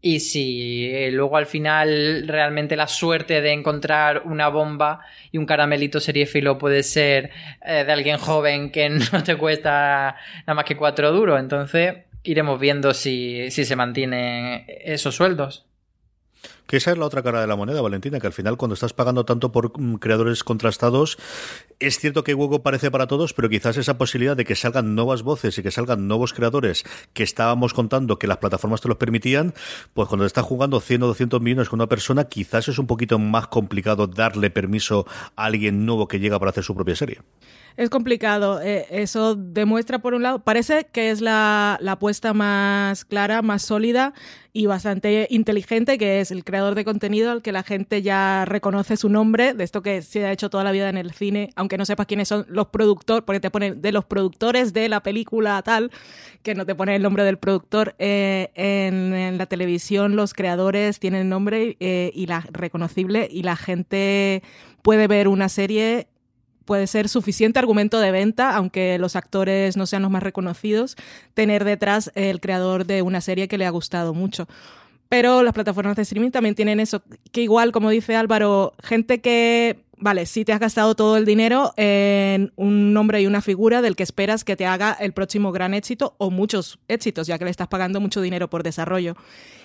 [0.00, 5.00] Y si eh, luego al final realmente la suerte de encontrar una bomba
[5.32, 7.30] y un caramelito seriéfilo puede ser
[7.66, 12.60] eh, de alguien joven que no te cuesta nada más que cuatro duros, entonces iremos
[12.60, 15.67] viendo si, si se mantienen esos sueldos.
[16.68, 18.92] Que esa es la otra cara de la moneda, Valentina, que al final cuando estás
[18.92, 21.16] pagando tanto por mm, creadores contrastados,
[21.80, 25.22] es cierto que hueco parece para todos, pero quizás esa posibilidad de que salgan nuevas
[25.22, 29.54] voces y que salgan nuevos creadores que estábamos contando que las plataformas te los permitían,
[29.94, 33.18] pues cuando estás jugando 100 o 200 millones con una persona, quizás es un poquito
[33.18, 37.22] más complicado darle permiso a alguien nuevo que llega para hacer su propia serie.
[37.78, 38.60] Es complicado.
[38.60, 43.62] Eh, eso demuestra, por un lado, parece que es la, la apuesta más clara, más
[43.62, 44.14] sólida
[44.52, 48.96] y bastante inteligente, que es el creador de contenido al que la gente ya reconoce
[48.96, 51.78] su nombre, de esto que se ha hecho toda la vida en el cine, aunque
[51.78, 55.62] no sepas quiénes son los productores, porque te ponen de los productores de la película
[55.62, 55.92] tal,
[56.42, 57.94] que no te pone el nombre del productor.
[58.00, 64.42] Eh, en, la televisión los creadores tienen nombre eh, y la reconocible y la gente
[64.82, 66.08] puede ver una serie
[66.68, 70.96] puede ser suficiente argumento de venta, aunque los actores no sean los más reconocidos,
[71.32, 74.46] tener detrás el creador de una serie que le ha gustado mucho.
[75.08, 77.02] Pero las plataformas de streaming también tienen eso,
[77.32, 81.72] que igual, como dice Álvaro, gente que, vale, sí te has gastado todo el dinero
[81.78, 85.72] en un nombre y una figura del que esperas que te haga el próximo gran
[85.72, 89.16] éxito o muchos éxitos, ya que le estás pagando mucho dinero por desarrollo.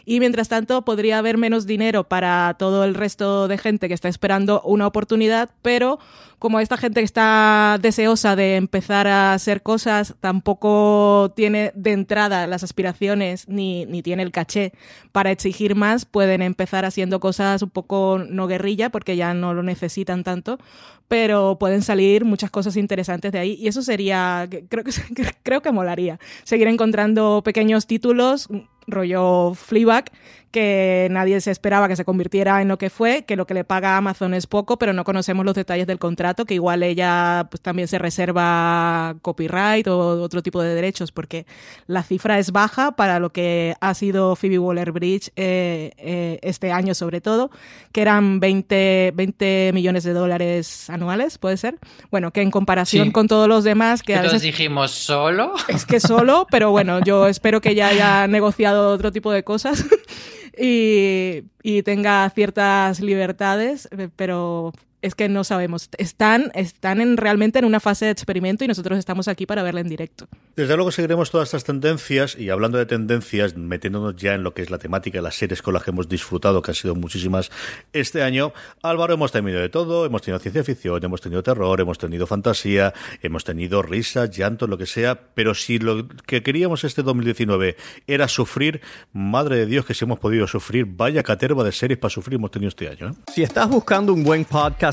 [0.06, 4.08] Y mientras tanto, podría haber menos dinero para todo el resto de gente que está
[4.08, 6.00] esperando una oportunidad, pero
[6.44, 12.48] como esta gente que está deseosa de empezar a hacer cosas tampoco tiene de entrada
[12.48, 14.74] las aspiraciones ni, ni tiene el caché.
[15.14, 19.64] Para exigir más, pueden empezar haciendo cosas un poco no guerrilla porque ya no lo
[19.64, 20.60] necesitan tanto,
[21.08, 24.92] pero pueden salir muchas cosas interesantes de ahí y eso sería, creo que,
[25.44, 28.50] creo que molaría, seguir encontrando pequeños títulos
[28.88, 30.12] rollo Fleabag,
[30.52, 33.63] que nadie se esperaba que se convirtiera en lo que fue, que lo que le
[33.63, 37.62] paga Amazon es poco, pero no conocemos los detalles del contrato, que igual ella pues,
[37.62, 41.48] también se reserva copyright o otro tipo de derechos, porque
[41.88, 46.94] la cifra es baja para lo que ha sido Phoebe Waller-Bridge eh, eh, este año
[46.94, 47.50] sobre todo,
[47.92, 51.03] que eran 20, 20 millones de dólares anuales,
[51.39, 51.78] ¿puede ser?
[52.12, 53.12] Bueno, que en comparación sí.
[53.12, 54.04] con todos los demás...
[54.04, 55.54] que a veces dijimos solo.
[55.68, 59.86] Es que solo, pero bueno, yo espero que ya haya negociado otro tipo de cosas
[60.58, 65.89] y, y, tenga ciertas libertades, pero es que no sabemos.
[65.98, 69.82] Están, están en, realmente en una fase de experimento y nosotros estamos aquí para verla
[69.82, 70.28] en directo.
[70.56, 74.62] Desde luego seguiremos todas estas tendencias y hablando de tendencias, metiéndonos ya en lo que
[74.62, 77.52] es la temática de las series con las que hemos disfrutado, que han sido muchísimas
[77.92, 78.54] este año.
[78.82, 82.94] Álvaro, hemos tenido de todo, hemos tenido ciencia ficción, hemos tenido terror, hemos tenido fantasía,
[83.22, 87.76] hemos tenido risas, llanto, lo que sea, pero si lo que queríamos este 2019
[88.08, 88.80] era sufrir,
[89.12, 92.52] madre de Dios que si hemos podido sufrir, vaya caterva de series para sufrir hemos
[92.52, 93.10] tenido este año.
[93.10, 93.13] ¿eh?
[93.34, 94.93] Si estás buscando un buen podcast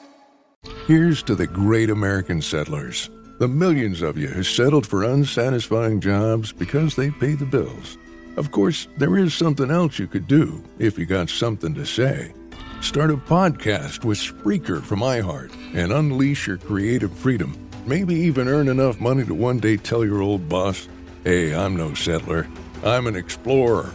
[0.87, 6.51] Here's to the great American settlers, the millions of you who settled for unsatisfying jobs
[6.51, 7.97] because they pay the bills.
[8.37, 12.33] Of course, there is something else you could do if you got something to say.
[12.81, 17.57] Start a podcast with Spreaker from iHeart and unleash your creative freedom.
[17.87, 20.87] Maybe even earn enough money to one day tell your old boss,
[21.23, 22.47] hey, I'm no settler,
[22.83, 23.91] I'm an explorer.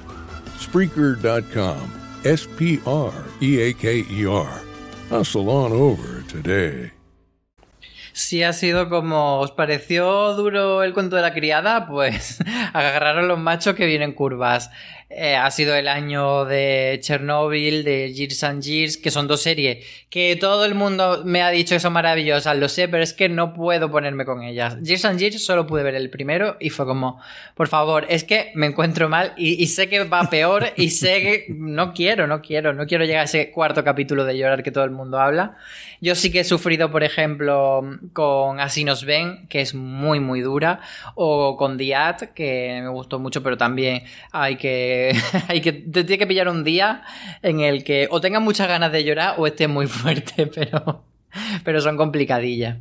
[0.58, 1.92] Spreaker.com.
[2.24, 4.62] S P R E A K E R.
[5.10, 6.90] Over today.
[8.12, 12.38] Si ha sido como os pareció duro el cuento de la criada, pues
[12.72, 14.70] agarraron los machos que vienen curvas.
[15.18, 19.78] Eh, ha sido el año de Chernobyl, de Years and Years, que son dos series
[20.16, 23.28] que todo el mundo me ha dicho que son maravillosas, lo sé, pero es que
[23.28, 24.78] no puedo ponerme con ellas.
[24.82, 27.20] Years and Years solo pude ver el primero y fue como,
[27.54, 31.20] por favor, es que me encuentro mal y, y sé que va peor y sé
[31.20, 34.70] que no quiero, no quiero, no quiero llegar a ese cuarto capítulo de llorar que
[34.70, 35.56] todo el mundo habla.
[36.06, 37.82] Yo sí que he sufrido, por ejemplo,
[38.12, 40.78] con Así nos ven, que es muy, muy dura,
[41.16, 45.16] o con Diat, que me gustó mucho, pero también hay que
[45.48, 47.02] hay que te tiene que pillar un día
[47.42, 51.02] en el que o tengas muchas ganas de llorar o estés muy fuerte, pero,
[51.64, 52.76] pero son complicadillas.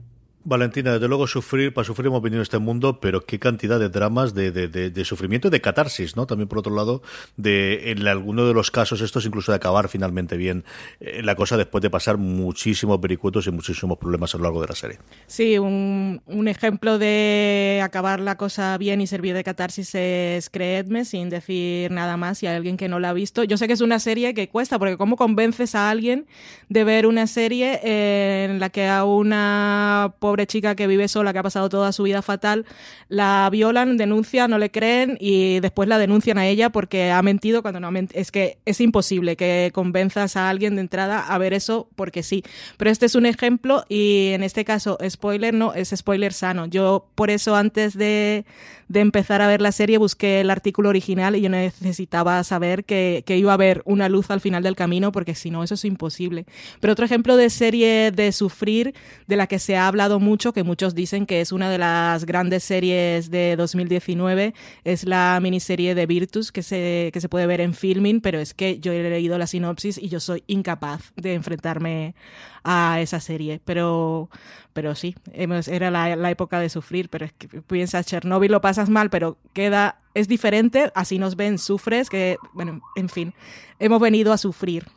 [0.46, 3.90] Valentina, desde luego sufrir, para sufrir hemos venido en este mundo, pero qué cantidad de
[3.90, 6.28] dramas, de, de, de, sufrimiento y de catarsis, ¿no?
[6.28, 7.02] También por otro lado,
[7.36, 10.64] de en alguno de los casos estos incluso de acabar finalmente bien
[11.00, 14.68] eh, la cosa después de pasar muchísimos vericuetos y muchísimos problemas a lo largo de
[14.68, 15.00] la serie.
[15.26, 21.06] Sí, un, un ejemplo de acabar la cosa bien y servir de catarsis es Creedme,
[21.06, 23.44] sin decir nada más, si hay alguien que no la ha visto.
[23.44, 26.28] Yo sé que es una serie que cuesta, porque ¿cómo convences a alguien
[26.70, 31.32] de ver una serie en la que a una pobre pobre chica que vive sola,
[31.32, 32.66] que ha pasado toda su vida fatal,
[33.08, 37.62] la violan, denuncian, no le creen y después la denuncian a ella porque ha mentido
[37.62, 38.20] cuando no ha mentido.
[38.20, 42.44] Es que es imposible que convenzas a alguien de entrada a ver eso porque sí.
[42.76, 46.66] Pero este es un ejemplo y en este caso, spoiler no, es spoiler sano.
[46.66, 48.44] Yo por eso antes de,
[48.90, 53.24] de empezar a ver la serie busqué el artículo original y yo necesitaba saber que,
[53.26, 55.86] que iba a haber una luz al final del camino porque si no, eso es
[55.86, 56.46] imposible.
[56.82, 58.94] Pero otro ejemplo de serie de sufrir
[59.28, 62.26] de la que se ha hablado mucho, que muchos dicen que es una de las
[62.26, 67.62] grandes series de 2019, es la miniserie de Virtus que se, que se puede ver
[67.62, 71.36] en filming, pero es que yo he leído la sinopsis y yo soy incapaz de
[71.36, 72.16] enfrentarme
[72.64, 73.62] a esa serie.
[73.64, 74.30] Pero,
[74.74, 78.90] pero sí, era la, la época de sufrir, pero es que piensas, Chernobyl lo pasas
[78.90, 83.34] mal, pero queda, es diferente, así nos ven, sufres, que, bueno, en fin,
[83.78, 84.88] hemos venido a sufrir,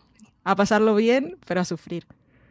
[0.44, 2.06] a pasarlo bien, pero a sufrir.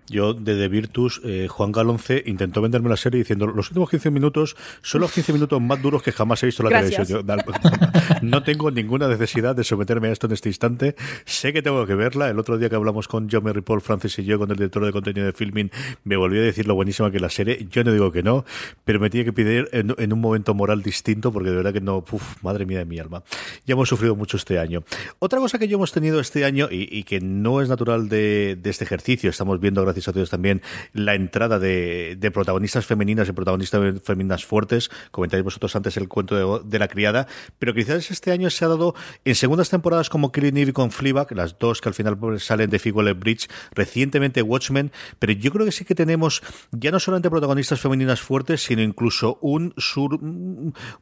[0.10, 4.10] Yo, de The Virtus, eh, Juan Galonce intentó venderme la serie diciendo los últimos 15
[4.12, 7.08] minutos son los 15 minutos más duros que jamás he visto en la Gracias.
[7.08, 7.38] televisión.
[7.38, 10.96] Yo, no tengo ninguna necesidad de someterme a esto en este instante.
[11.26, 12.30] Sé que tengo que verla.
[12.30, 14.86] El otro día que hablamos con John Mary Paul Francis y yo, con el director
[14.86, 15.72] de contenido de filming,
[16.06, 17.68] me volvió a decir lo buenísima que es la serie.
[17.70, 18.46] Yo no digo que no,
[18.86, 21.82] pero me tiene que pedir en, en un momento moral distinto porque de verdad que
[21.82, 23.24] no, uf, madre mía de mi alma.
[23.66, 24.84] Ya hemos sufrido mucho este año.
[25.20, 28.58] Otra cosa que yo hemos tenido este año y, y que no es natural de,
[28.62, 29.97] de este ejercicio, estamos viendo, gracias
[30.30, 30.62] también
[30.94, 34.90] la entrada de, protagonistas femeninas y protagonistas femeninas fuertes.
[35.12, 37.28] Comentáis vosotros antes el cuento de, la criada,
[37.60, 38.96] pero quizás este año se ha dado
[39.26, 42.80] en segundas temporadas como Killing Eve con Fleabag, las dos que al final salen de
[42.80, 46.42] Figure Bridge, recientemente Watchmen, pero yo creo que sí que tenemos
[46.72, 50.20] ya no solamente protagonistas femeninas fuertes, sino incluso un, sur,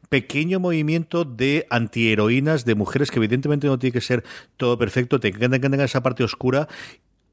[0.08, 4.24] pequeño movimiento de antiheroínas, de mujeres que evidentemente no tiene que ser
[4.56, 6.68] todo perfecto, te que tengan esa parte oscura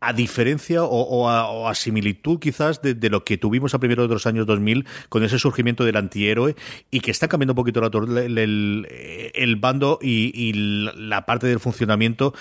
[0.04, 4.10] a diferencia o, o, a, o, a, similitud quizás de, lo que tuvimos a primeros
[4.10, 6.56] de los años 2000 con ese surgimiento del antihéroe
[6.92, 8.88] y que está cambiando un poquito la, el,
[9.34, 12.34] el, bando y, y, la parte del funcionamiento.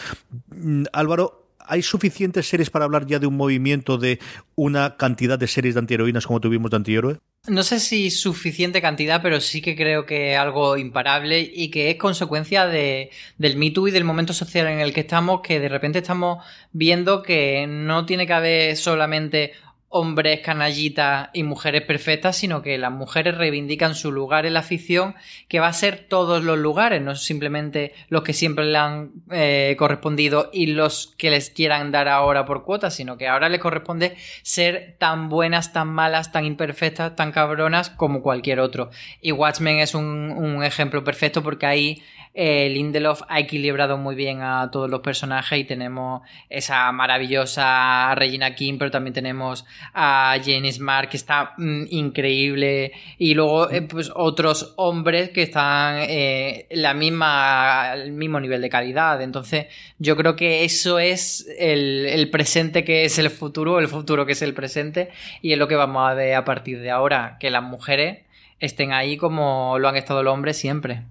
[0.93, 1.41] Álvaro,
[1.73, 4.18] ¿Hay suficientes series para hablar ya de un movimiento de
[4.57, 7.18] una cantidad de series de antiheroínas como tuvimos de antihéroe?
[7.49, 11.97] No sé si suficiente cantidad, pero sí que creo que algo imparable y que es
[11.97, 13.09] consecuencia de,
[13.39, 16.45] del Me Too y del momento social en el que estamos, que de repente estamos
[16.73, 19.53] viendo que no tiene que haber solamente
[19.95, 25.14] hombres canallitas y mujeres perfectas, sino que las mujeres reivindican su lugar en la ficción,
[25.49, 29.76] que va a ser todos los lugares, no simplemente los que siempre le han eh,
[29.78, 34.16] correspondido y los que les quieran dar ahora por cuotas, sino que ahora les corresponde
[34.43, 38.90] ser tan buenas, tan malas, tan imperfectas, tan cabronas como cualquier otro.
[39.20, 42.03] Y Watchmen es un, un ejemplo perfecto porque ahí
[42.35, 48.55] eh, Lindelof ha equilibrado muy bien a todos los personajes y tenemos esa maravillosa Regina
[48.55, 54.11] King, pero también tenemos a Jane Smart que está mm, increíble y luego eh, pues
[54.14, 59.20] otros hombres que están eh, la misma el mismo nivel de calidad.
[59.20, 59.66] Entonces
[59.99, 64.33] yo creo que eso es el, el presente que es el futuro, el futuro que
[64.33, 65.11] es el presente
[65.43, 68.20] y es lo que vamos a ver a partir de ahora, que las mujeres
[68.59, 71.03] estén ahí como lo han estado los hombres siempre.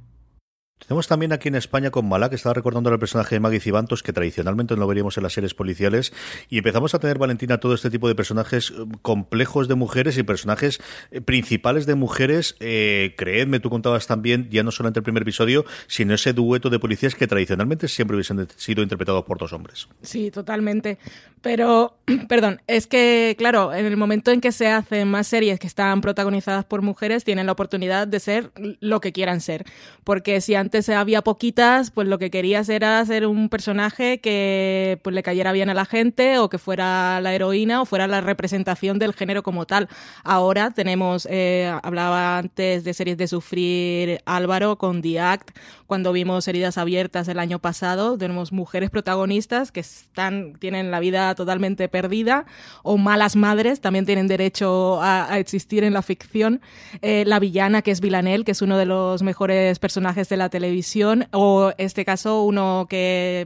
[0.88, 4.04] Tenemos también aquí en España con Malá, que estaba recordando al personaje de Maggie Cibantos,
[4.04, 6.14] que tradicionalmente no veríamos en las series policiales,
[6.50, 10.24] y empezamos a tener, Valentina, todo este tipo de personajes eh, complejos de mujeres y
[10.24, 12.56] personajes eh, principales de mujeres.
[12.60, 16.80] Eh, creedme, tú contabas también, ya no solamente el primer episodio, sino ese dueto de
[16.80, 19.88] policías que tradicionalmente siempre hubiesen sido interpretados por dos hombres.
[20.02, 20.98] Sí, totalmente.
[21.42, 25.68] Pero, perdón, es que, claro, en el momento en que se hacen más series que
[25.68, 29.66] están protagonizadas por mujeres, tienen la oportunidad de ser lo que quieran ser.
[30.04, 35.14] Porque si antes había poquitas, pues lo que querías era ser un personaje que pues
[35.14, 39.00] le cayera bien a la gente o que fuera la heroína o fuera la representación
[39.00, 39.90] del género como tal.
[40.24, 45.52] Ahora tenemos, eh, hablaba antes de series de sufrir Álvaro con The Act,
[45.92, 51.36] cuando vimos Heridas Abiertas el año pasado, tenemos mujeres protagonistas que están, tienen la vida
[51.36, 52.46] totalmente perdida
[52.82, 56.62] o malas madres, también tienen derecho a, a existir en la ficción.
[57.02, 60.48] Eh, la villana que es Villanelle, que es uno de los mejores personajes de la
[60.48, 63.46] televisión o este caso uno que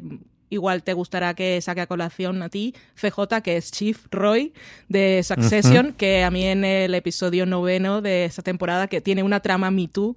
[0.49, 4.53] igual te gustará que saque a colación a ti, CJ, que es Chief Roy
[4.87, 9.39] de Succession, que a mí en el episodio noveno de esta temporada, que tiene una
[9.39, 10.15] trama Me Too,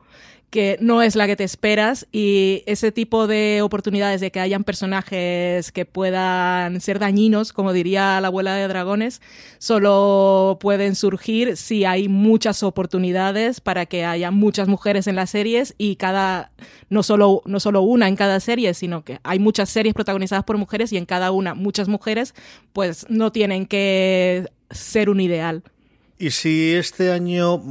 [0.50, 4.64] que no es la que te esperas y ese tipo de oportunidades de que hayan
[4.64, 9.20] personajes que puedan ser dañinos, como diría la abuela de dragones,
[9.58, 15.74] solo pueden surgir si hay muchas oportunidades para que haya muchas mujeres en las series
[15.76, 16.50] y cada
[16.88, 20.56] no solo no solo una en cada serie, sino que hay muchas series protagonizadas por
[20.56, 22.34] mujeres y en cada una muchas mujeres,
[22.72, 25.62] pues no tienen que ser un ideal.
[26.20, 27.62] Y si este año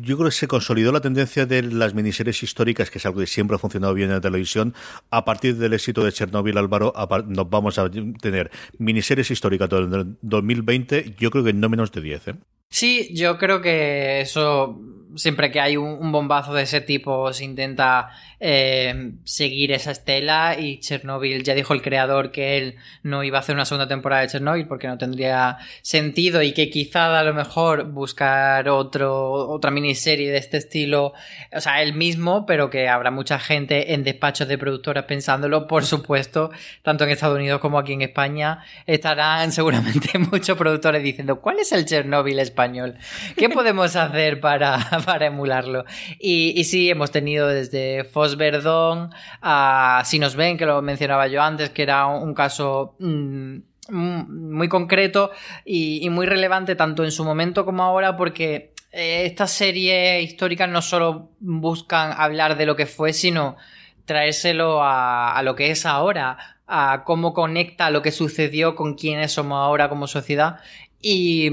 [0.00, 3.26] yo creo que se consolidó la tendencia de las miniseries históricas, que es algo que
[3.26, 4.74] siempre ha funcionado bien en la televisión,
[5.10, 6.92] a partir del éxito de Chernobyl, Álvaro,
[7.26, 12.28] nos vamos a tener miniseries históricas del 2020, yo creo que no menos de 10.
[12.28, 12.34] ¿eh?
[12.70, 14.80] Sí, yo creo que eso,
[15.16, 20.78] siempre que hay un, bombazo de ese tipo, se intenta eh, seguir esa estela y
[20.78, 24.28] Chernobyl, ya dijo el creador que él no iba a hacer una segunda temporada de
[24.28, 30.30] Chernobyl porque no tendría sentido y que quizá a lo mejor buscar otro, otra miniserie
[30.30, 31.14] de este estilo,
[31.52, 35.84] o sea, él mismo, pero que habrá mucha gente en despachos de productoras pensándolo, por
[35.84, 36.50] supuesto,
[36.82, 41.72] tanto en Estados Unidos como aquí en España, estarán seguramente muchos productores diciendo, ¿cuál es
[41.72, 42.96] el Chernobyl español?
[43.36, 44.76] ¿Qué podemos hacer para,
[45.16, 45.84] para emularlo?
[46.18, 51.40] Y, sí, hemos tenido desde Fos Verdón a Si nos ven, que lo mencionaba yo
[51.40, 52.96] antes, que era un, caso...
[52.98, 55.30] Mm, muy concreto
[55.64, 60.82] y, muy relevante tanto en su momento como ahora porque eh, estas series históricas no
[60.82, 63.56] solo buscan hablar de lo que fue, sino
[64.04, 69.58] traérselo a, lo que es ahora, a cómo conecta lo que sucedió con quiénes somos
[69.58, 70.56] ahora como sociedad
[71.00, 71.50] y,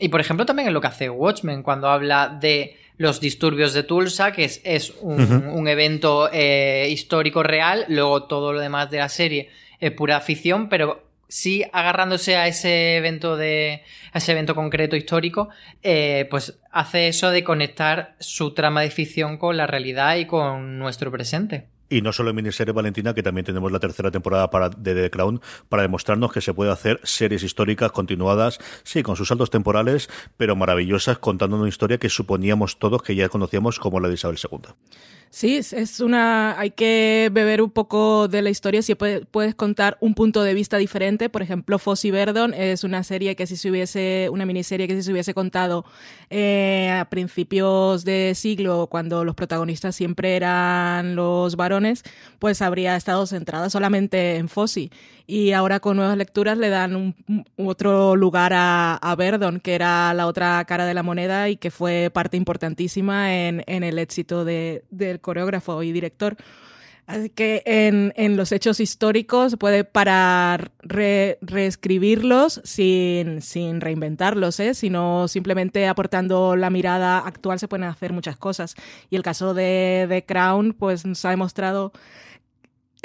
[0.00, 3.82] y, por ejemplo, también en lo que hace Watchmen, cuando habla de los disturbios de
[3.82, 5.52] Tulsa, que es, es un, uh -huh.
[5.52, 10.68] un, evento eh, histórico real, luego todo lo demás de la serie es pura ficción,
[10.68, 13.82] pero sí agarrándose a ese evento de
[14.12, 15.48] a ese evento concreto histórico
[15.82, 20.78] eh, pues hace eso de conectar su trama de ficción con la realidad y con
[20.78, 24.68] nuestro presente y no solo en miniserie Valentina, que también tenemos la tercera temporada para,
[24.70, 29.28] de The Crown para demostrarnos que se puede hacer series históricas continuadas, sí, con sus
[29.28, 34.08] saltos temporales, pero maravillosas, contando una historia que suponíamos todos que ya conocíamos como la
[34.08, 34.74] de Isabel II.
[35.30, 36.58] Sí, es una.
[36.58, 40.78] Hay que beber un poco de la historia si puedes contar un punto de vista
[40.78, 41.28] diferente.
[41.28, 45.02] Por ejemplo, Fossi Verdon es una serie que si se hubiese, una miniserie que si
[45.02, 45.84] se hubiese contado
[46.30, 52.02] eh, a principios de siglo, cuando los protagonistas siempre eran los varones,
[52.38, 54.90] pues habría estado centrada solamente en Fossi.
[55.28, 57.14] Y ahora con nuevas lecturas le dan un,
[57.56, 61.72] otro lugar a, a, Verdon, que era la otra cara de la moneda y que
[61.72, 66.36] fue parte importantísima en, en el éxito de, del coreógrafo y director.
[67.06, 74.74] Así que en, en, los hechos históricos puede parar re, reescribirlos sin, sin reinventarlos, ¿eh?
[74.74, 78.74] sino simplemente aportando la mirada actual se pueden hacer muchas cosas.
[79.08, 81.92] Y el caso de, de Crown, pues nos ha demostrado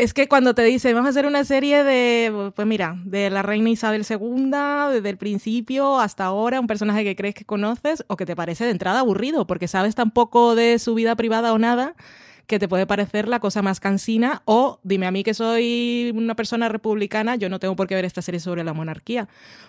[0.01, 3.43] es que cuando te dicen, vamos a hacer una serie de, pues mira, de la
[3.43, 4.49] reina Isabel II,
[4.91, 8.65] desde el principio hasta ahora, un personaje que crees que conoces o que te parece
[8.65, 11.93] de entrada aburrido, porque sabes tan poco de su vida privada o nada,
[12.47, 16.35] que te puede parecer la cosa más cansina o dime a mí que soy una
[16.35, 19.27] persona republicana, yo no tengo por qué ver esta serie sobre la monarquía.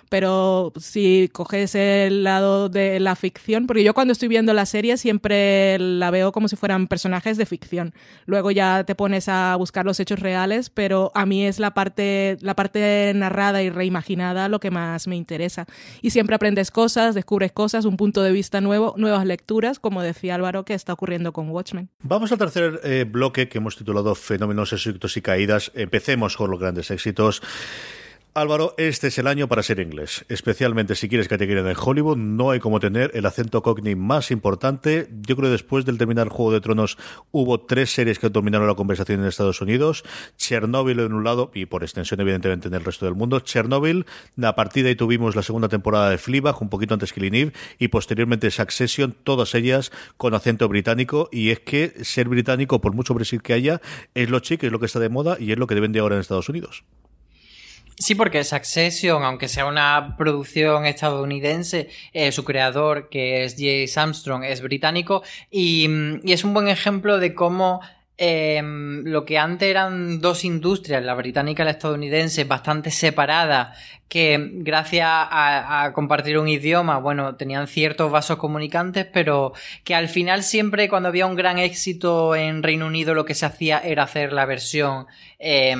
[0.08, 4.98] Pero si coges el lado de la ficción, porque yo cuando estoy viendo la serie
[4.98, 7.94] siempre la veo como si fueran personajes de ficción.
[8.26, 12.36] Luego ya te pones a buscar los hechos reales, pero a mí es la parte,
[12.40, 15.66] la parte narrada y reimaginada lo que más me interesa.
[16.02, 20.34] Y siempre aprendes cosas, descubres cosas, un punto de vista nuevo, nuevas lecturas, como decía
[20.34, 21.88] Álvaro, que está ocurriendo con Watchmen.
[22.02, 25.70] Vamos al tercer eh, bloque que hemos titulado Fenómenos, éxitos y caídas.
[25.74, 27.42] Empecemos con los grandes éxitos.
[28.34, 31.76] Álvaro, este es el año para ser inglés, especialmente si quieres que te quieran en
[31.78, 32.16] Hollywood.
[32.16, 35.06] No hay como tener el acento cockney más importante.
[35.20, 36.96] Yo creo que después del terminar Juego de Tronos
[37.30, 40.02] hubo tres series que dominaron la conversación en Estados Unidos.
[40.38, 43.38] Chernobyl en un lado y por extensión evidentemente en el resto del mundo.
[43.40, 44.06] Chernobyl,
[44.42, 47.52] a partir de ahí tuvimos la segunda temporada de Fleabag, un poquito antes que Liniv,
[47.78, 51.28] y posteriormente Succession, todas ellas con acento británico.
[51.32, 53.82] Y es que ser británico, por mucho Brexit que haya,
[54.14, 56.00] es lo chic, es lo que está de moda y es lo que deben de
[56.00, 56.82] ahora en Estados Unidos.
[58.02, 64.42] Sí, porque Succession, aunque sea una producción estadounidense, eh, su creador, que es James Armstrong,
[64.42, 65.22] es británico
[65.52, 65.88] y,
[66.24, 67.80] y es un buen ejemplo de cómo
[68.18, 73.78] em, lo que antes eran dos industrias, la británica y la estadounidense, bastante separadas,
[74.12, 80.42] que gracias a, compartir un idioma, bueno, tenían ciertos vasos comunicantes, pero que al final
[80.42, 84.34] siempre cuando había un gran éxito en Reino Unido lo que se hacía era hacer
[84.34, 85.06] la versión
[85.44, 85.74] eh,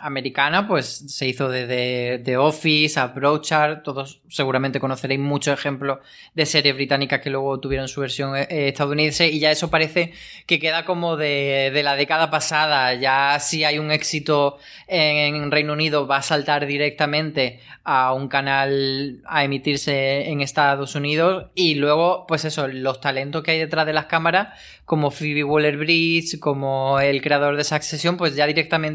[0.00, 5.98] americana, pues se hizo desde Office a Broadchurch, todos seguramente conoceréis muchos ejemplos
[6.34, 10.14] de series británicas que luego tuvieron su versión eh, estadounidense y ya eso parece
[10.46, 15.74] que queda como de, la década pasada, ya si hay un éxito en, en Reino
[15.74, 22.26] Unido va a saltar directamente a un canal a emitirse en Estados Unidos y luego,
[22.26, 27.22] pues eso, los talentos que hay detrás de las cámaras, como Phoebe Waller-Bridge, como el
[27.22, 28.87] creador de Succession, pues ya directamente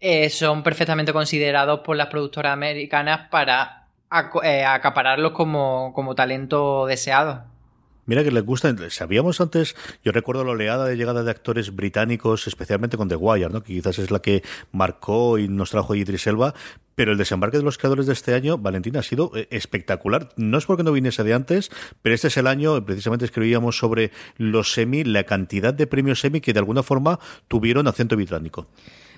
[0.00, 3.86] eh, son perfectamente considerados por las productoras americanas para
[4.42, 7.44] eh, acapararlos como, como talento deseado.
[8.08, 12.46] Mira que les gusta, sabíamos antes, yo recuerdo la oleada de llegada de actores británicos,
[12.46, 13.62] especialmente con The Wire, ¿no?
[13.62, 16.54] quizás es la que marcó y nos trajo Idris Elba,
[16.94, 20.30] pero el desembarque de los creadores de este año, Valentina, ha sido eh, espectacular.
[20.36, 21.70] No es porque no viniese de antes,
[22.00, 26.40] pero este es el año, precisamente escribíamos sobre los semi, la cantidad de premios semi
[26.40, 28.68] que de alguna forma tuvieron acento británico.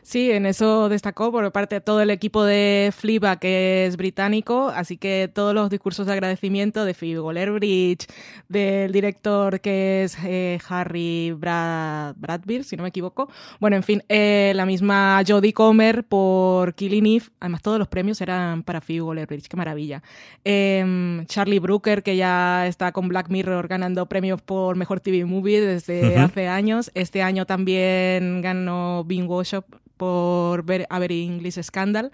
[0.02, 4.68] Sí, en eso destacó por parte de todo el equipo de Fliba, que es británico,
[4.74, 8.06] así que todos los discursos de agradecimiento de Phoebe Waller-Bridge,
[8.48, 13.28] del director que es eh, Harry Brad Bradbeer, si no me equivoco.
[13.60, 18.20] Bueno, en fin, eh, la misma Jodie Comer por Killing Eve, además todos los premios
[18.20, 20.02] eran para Phoebe Waller-Bridge, qué maravilla.
[20.44, 25.60] Eh, Charlie Brooker, que ya está con Black Mirror ganando premios por Mejor TV Movie
[25.60, 26.24] desde uh -huh.
[26.24, 26.90] hace años.
[26.94, 29.64] Este año también ganó Bean Workshop
[30.00, 32.10] por ver a English Scandal.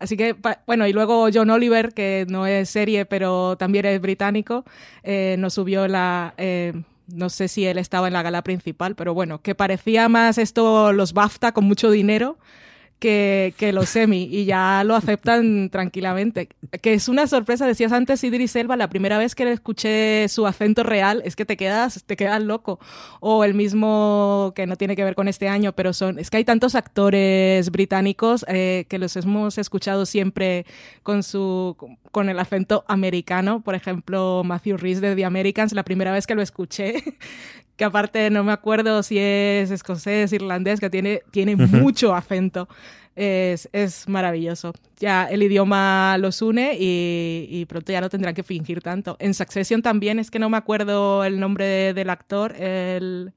[0.00, 0.34] Así que,
[0.66, 4.64] bueno, y luego John Oliver, que no es serie, pero también es británico,
[5.04, 6.34] eh, nos subió la...
[6.36, 6.72] Eh,
[7.06, 10.92] no sé si él estaba en la gala principal, pero bueno, que parecía más esto
[10.92, 12.38] los BAFTA con mucho dinero
[12.98, 16.48] que, que los semi y ya lo aceptan tranquilamente.
[16.80, 20.46] Que es una sorpresa, decías antes Idris Elba, la primera vez que le escuché su
[20.46, 22.78] acento real es que te quedas, te quedas loco.
[23.20, 26.38] O el mismo que no tiene que ver con este año, pero son, es que
[26.38, 30.66] hay tantos actores británicos eh, que los hemos escuchado siempre
[31.02, 31.76] con su,
[32.10, 33.62] con el acento americano.
[33.62, 37.02] Por ejemplo, Matthew Rhys de The Americans, la primera vez que lo escuché,
[37.78, 41.80] que aparte no me acuerdo si es escocés, irlandés, que tiene, tiene uh -huh.
[41.80, 42.68] mucho acento.
[43.14, 44.72] Es, es, maravilloso.
[44.98, 49.16] Ya el idioma los une y, y, pronto ya no tendrán que fingir tanto.
[49.20, 53.32] En Succession también es que no me acuerdo el nombre de, del actor, el,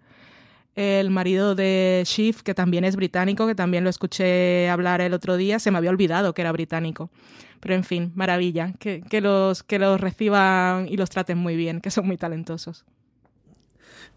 [0.76, 5.38] el marido de Shiv, que también es británico, que también lo escuché hablar el otro
[5.38, 7.10] día, se me había olvidado que era británico.
[7.60, 11.80] Pero en fin, maravilla, que, que, los, que los reciban y los traten muy bien,
[11.80, 12.86] que son muy talentosos.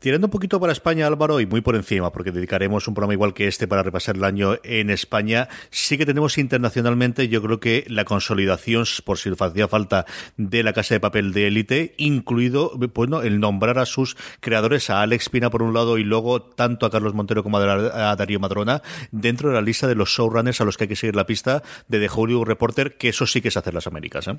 [0.04, 3.32] Tirando un poquito para España, Álvaro, y muy por encima, porque dedicaremos un programa igual
[3.32, 7.86] que este para repasar el año en España, sí que tenemos internacionalmente, yo creo que
[7.88, 10.04] la consolidación, por si hacía falta,
[10.36, 15.00] de la Casa de Papel de Élite, incluido bueno, el nombrar a sus creadores, a
[15.00, 18.82] Alex Pina por un lado y luego tanto a Carlos Montero como a Darío Madrona,
[19.10, 21.62] dentro de la lista de los showrunners a los que hay que seguir la pista
[21.88, 24.28] de The Hollywood Reporter, que eso sí que es hacer las Américas.
[24.28, 24.36] ¿eh?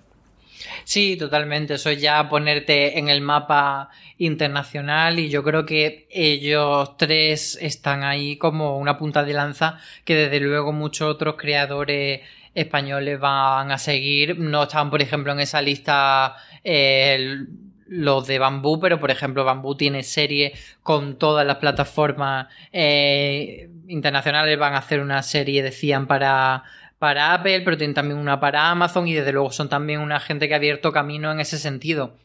[0.84, 1.76] Sí, totalmente.
[1.76, 8.04] Eso es ya ponerte en el mapa internacional y yo creo que ellos tres están
[8.04, 12.22] ahí como una punta de lanza que desde luego muchos otros creadores
[12.54, 14.40] españoles van a seguir.
[14.40, 17.46] No estaban, por ejemplo, en esa lista eh,
[17.88, 24.58] los de Bambú, pero por ejemplo Bambú tiene serie con todas las plataformas eh, internacionales.
[24.58, 26.64] Van a hacer una serie, decían, para
[27.00, 30.48] para Apple, pero tienen también una para Amazon y desde luego son también una gente
[30.48, 32.18] que ha abierto camino en ese sentido.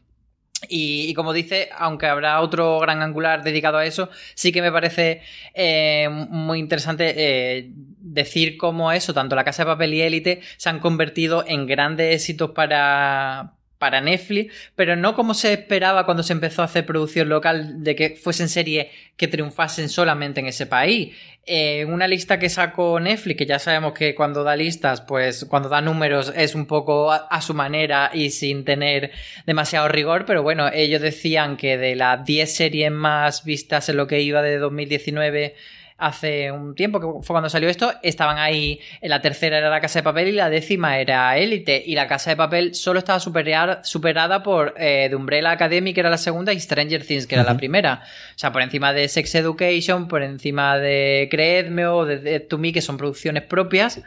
[0.69, 5.23] Y, como dice, aunque habrá otro gran angular dedicado a eso, sí que me parece
[5.55, 10.69] eh, muy interesante eh, decir cómo eso, tanto la Casa de Papel y Élite, se
[10.69, 16.35] han convertido en grandes éxitos para, para Netflix, pero no como se esperaba cuando se
[16.35, 21.17] empezó a hacer producción local de que fuesen series que triunfasen solamente en ese país.
[21.47, 25.71] Eh, una lista que sacó Netflix, que ya sabemos que cuando da listas, pues cuando
[25.71, 29.13] da números es un poco a, su manera y sin tener
[29.47, 34.07] demasiado rigor, pero bueno, ellos decían que de las 10 series más vistas en lo
[34.07, 35.55] que iba de 2019
[36.01, 40.01] hace un tiempo, que fue cuando salió esto, estaban ahí, la tercera era la Casa
[40.01, 44.43] de Papel y la décima era Élite, y la Casa de Papel solo estaba superada
[44.43, 47.57] por eh, The Umbrella Academy, que era la segunda, y Stranger Things, que era la
[47.57, 48.03] primera.
[48.35, 52.59] O sea, por encima de Sex Education, por encima de Creedme o de Dead To
[52.59, 54.03] Me, que son producciones propias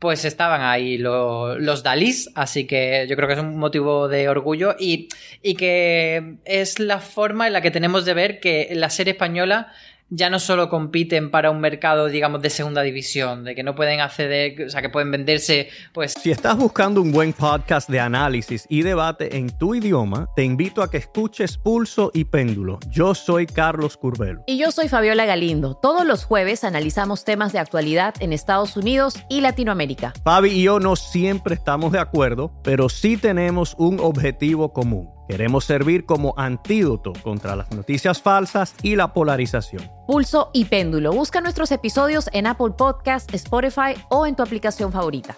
[0.00, 4.74] pues estaban ahí los Dalís, así que yo creo que es un motivo de orgullo
[4.78, 5.08] y,
[5.42, 9.70] y, que es la forma en la que tenemos de ver que la serie española
[10.10, 14.00] ya no solo compiten para un mercado, digamos, de segunda división, de que no pueden
[14.00, 16.14] acceder, o sea, que pueden venderse, pues...
[16.20, 20.82] Si estás buscando un buen podcast de análisis y debate en tu idioma, te invito
[20.82, 22.80] a que escuches Pulso y Péndulo.
[22.88, 24.42] Yo soy Carlos Curbelo.
[24.46, 25.74] Y yo soy Fabiola Galindo.
[25.74, 30.12] Todos los jueves analizamos temas de actualidad en Estados Unidos y Latinoamérica.
[30.24, 35.64] Fabi y yo no siempre estamos de acuerdo, pero sí tenemos un objetivo común Queremos
[35.64, 39.88] servir como antídoto contra las noticias falsas y la polarización.
[40.08, 41.12] Pulso y péndulo.
[41.12, 45.36] Busca nuestros episodios en Apple Podcast, Spotify o en tu aplicación favorita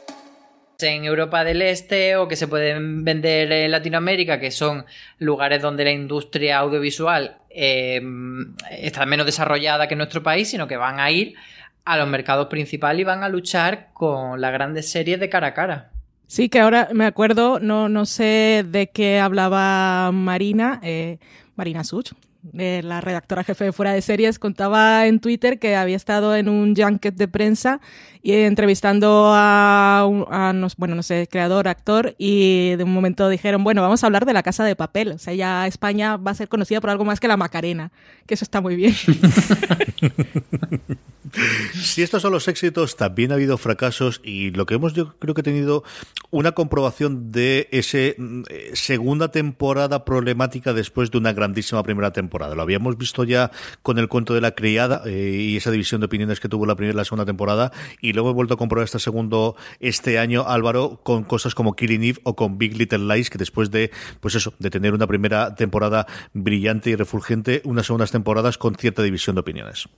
[0.81, 4.85] en Europa del Este o que se pueden vender en Latinoamérica, que son
[5.19, 8.03] lugares donde la industria audiovisual eh,
[8.71, 11.35] está menos desarrollada que en nuestro país, sino que van a ir
[11.85, 15.55] a los mercados principales y van a luchar con las grandes series de cara a
[15.55, 15.93] cara.
[16.27, 21.19] Sí, que ahora me acuerdo, no, no sé de qué hablaba Marina, eh,
[21.57, 22.13] Marina Such,
[22.53, 26.75] la redactora jefe de Fuera de Series, contaba en Twitter que había estado en un
[26.75, 27.81] junket de prensa
[28.23, 30.27] y entrevistando a, un,
[30.77, 34.33] bueno, no sé, creador, actor, y de un momento dijeron, bueno, vamos a hablar de
[34.33, 35.13] la Casa de Papel.
[35.13, 37.93] O sea, ya España va a ser conocida por algo más que la Macarena,
[38.27, 38.95] que eso está muy bien.
[41.75, 45.35] Si estos son los éxitos, también ha habido fracasos y lo que hemos yo creo
[45.35, 45.83] que he tenido
[46.31, 52.32] una comprobación de esa mm, eh, segunda temporada problemática después de una grandísima primera temporada.
[52.33, 53.51] Lo habíamos visto ya
[53.83, 56.75] con el cuento de la criada eh, y esa división de opiniones que tuvo la
[56.75, 60.45] primera y la segunda temporada y luego he vuelto a comprobar este segundo este año
[60.47, 64.35] Álvaro con cosas como Killing Eve o con Big Little Lies que después de pues
[64.35, 69.37] eso de tener una primera temporada brillante y refulgente unas segundas temporadas con cierta división
[69.37, 69.89] de opiniones.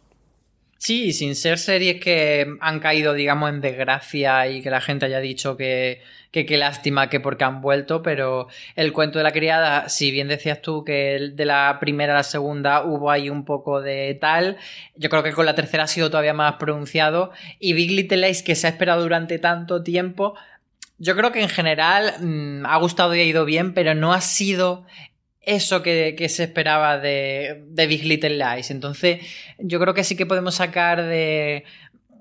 [0.79, 5.21] Sí, sin ser series que han caído, digamos, en desgracia y que la gente haya
[5.21, 6.03] dicho que
[6.45, 10.61] qué lástima que porque han vuelto, pero el cuento de la criada, si bien decías
[10.61, 14.57] tú que de la primera a la segunda hubo ahí un poco de tal,
[14.97, 18.43] yo creo que con la tercera ha sido todavía más pronunciado y Big Little Lies
[18.43, 20.35] que se ha esperado durante tanto tiempo,
[20.99, 24.21] yo creo que en general mm, ha gustado y ha ido bien, pero no ha
[24.21, 24.85] sido
[25.47, 28.71] eso que, se esperaba de, de, Big Little Lies.
[28.71, 29.21] Entonces,
[29.59, 31.65] yo creo que sí que podemos sacar de,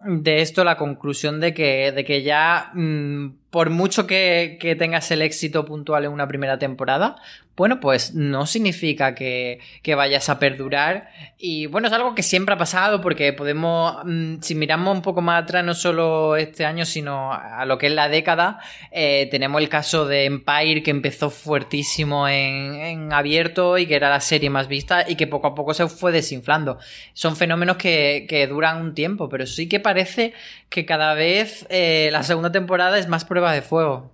[0.05, 5.22] de esto la conclusión de que, de que ya, mm, por mucho que, tengas el
[5.22, 7.18] éxito puntual en una primera temporada,
[7.56, 9.60] bueno, pues no significa que,
[9.95, 11.12] vayas a perdurar.
[11.38, 15.22] Y bueno, es algo que siempre ha pasado porque podemos, mm, si miramos un poco
[15.22, 18.60] más atrás, no solo este año, sino a lo que es la década,
[18.91, 24.20] eh, tenemos el caso de Empire que empezó fuertísimo en, abierto y que era la
[24.22, 26.80] serie más vista y que poco a poco se fue desinflando.
[27.14, 30.34] Son fenómenos que, duran un tiempo, pero sí que parece
[30.70, 34.10] que cada vez eh, la segunda temporada es más prueba de fuego.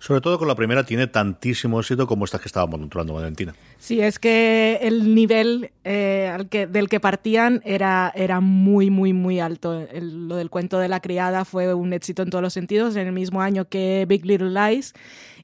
[0.00, 3.54] Sobre todo con la primera tiene tantísimo éxito como esta que estábamos hablando, Valentina.
[3.78, 9.12] Sí, es que el nivel eh, al que, del que partían era, era muy, muy,
[9.12, 9.80] muy alto.
[9.92, 13.06] El- lo del cuento de la criada fue un éxito en todos los sentidos, en
[13.06, 14.94] el mismo año que Big Little Lies.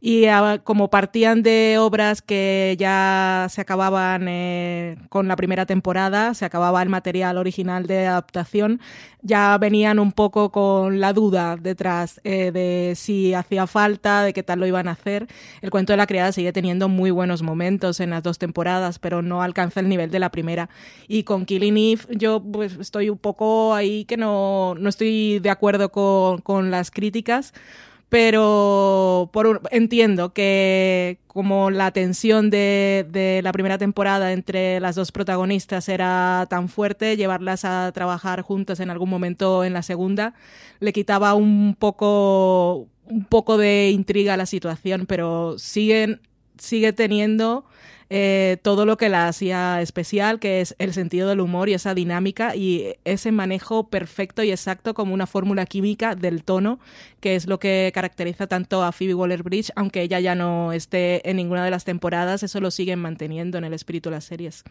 [0.07, 6.35] Y ah, como partían de obras que ya se acababan eh, con la primera temporada,
[6.35, 8.83] se acababa el material original de adaptación,
[9.23, 14.43] ya venían un poco con la duda detrás eh, de si hacía falta, de qué
[14.43, 15.27] tal lo iban a hacer.
[15.63, 19.23] El cuento de la criada sigue teniendo muy buenos momentos en las dos temporadas, pero
[19.23, 20.69] no alcanza el nivel de la primera.
[21.09, 25.49] Y con Killing Eve yo pues, estoy un poco ahí que no, no estoy de
[25.49, 27.55] acuerdo con, con las críticas
[28.15, 29.31] pero
[29.73, 36.47] entiendo que como la tensión de, de la primera temporada entre las dos protagonistas era
[36.49, 40.35] tan fuerte, llevarlas a trabajar juntas en algún momento en la segunda
[40.79, 46.21] le quitaba un poco un poco de intriga a la situación, pero siguen
[46.57, 47.65] sigue teniendo
[48.17, 51.95] eh, todo lo que la hacía especial, que es el sentido del humor y esa
[51.95, 56.79] dinámica y ese manejo perfecto y exacto como una fórmula química del tono,
[57.19, 61.39] que es lo que caracteriza tanto a Phoebe Waller-Bridge, aunque ella ya no esté en
[61.39, 64.63] ninguna de las temporadas, eso lo siguen manteniendo en el espíritu de las series.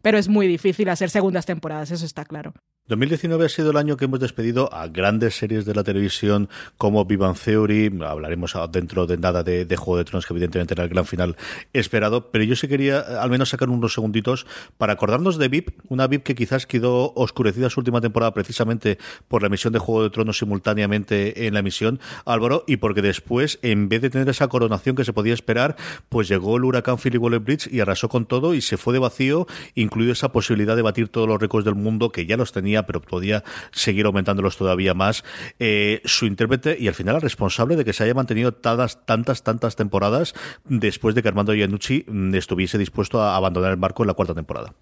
[0.00, 2.54] Pero es muy difícil hacer segundas temporadas, eso está claro.
[2.88, 7.04] 2019 ha sido el año que hemos despedido a grandes series de la televisión como
[7.04, 7.96] Vivan Theory.
[8.04, 11.36] Hablaremos dentro de nada de, Juego de Tronos, que evidentemente era el gran final
[11.72, 12.32] esperado.
[12.32, 14.46] Pero yo sí quería eh, al menos sacar unos segunditos
[14.78, 19.42] para acordarnos de VIP, una VIP que quizás quedó oscurecida su última temporada precisamente por
[19.42, 23.88] la emisión de Juego de Tronos simultáneamente en la emisión, Álvaro, y porque después, en
[23.88, 25.76] vez de tener esa coronación que se podía esperar,
[26.08, 29.46] pues llegó el huracán Philip Waller-Bridge y arrasó con todo y se fue de vacío,
[29.76, 33.02] incluido esa posibilidad de batir todos los récords del mundo que ya los tenía pero
[33.02, 35.24] podía seguir aumentándolos todavía más.
[35.58, 39.42] Eh, su intérprete y al final el responsable de que se haya mantenido tantas, tantas,
[39.42, 44.06] tantas temporadas después de que Armando Iannucci mm, estuviese dispuesto a abandonar el barco en
[44.08, 44.72] la cuarta temporada.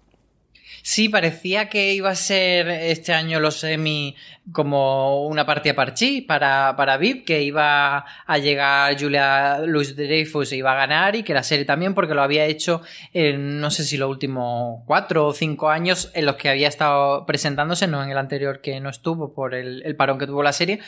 [0.83, 4.15] Sí, parecía que iba a ser este año los Emmy
[4.51, 10.57] como una partida parchí para, para VIP, que iba a llegar Julia Louis Dreyfus e
[10.57, 12.81] iba a ganar y que la serie también, porque lo había hecho
[13.13, 17.25] en no sé si los últimos cuatro o cinco años en los que había estado
[17.25, 20.79] presentándose, no en el anterior que no estuvo por el parón que tuvo la serie,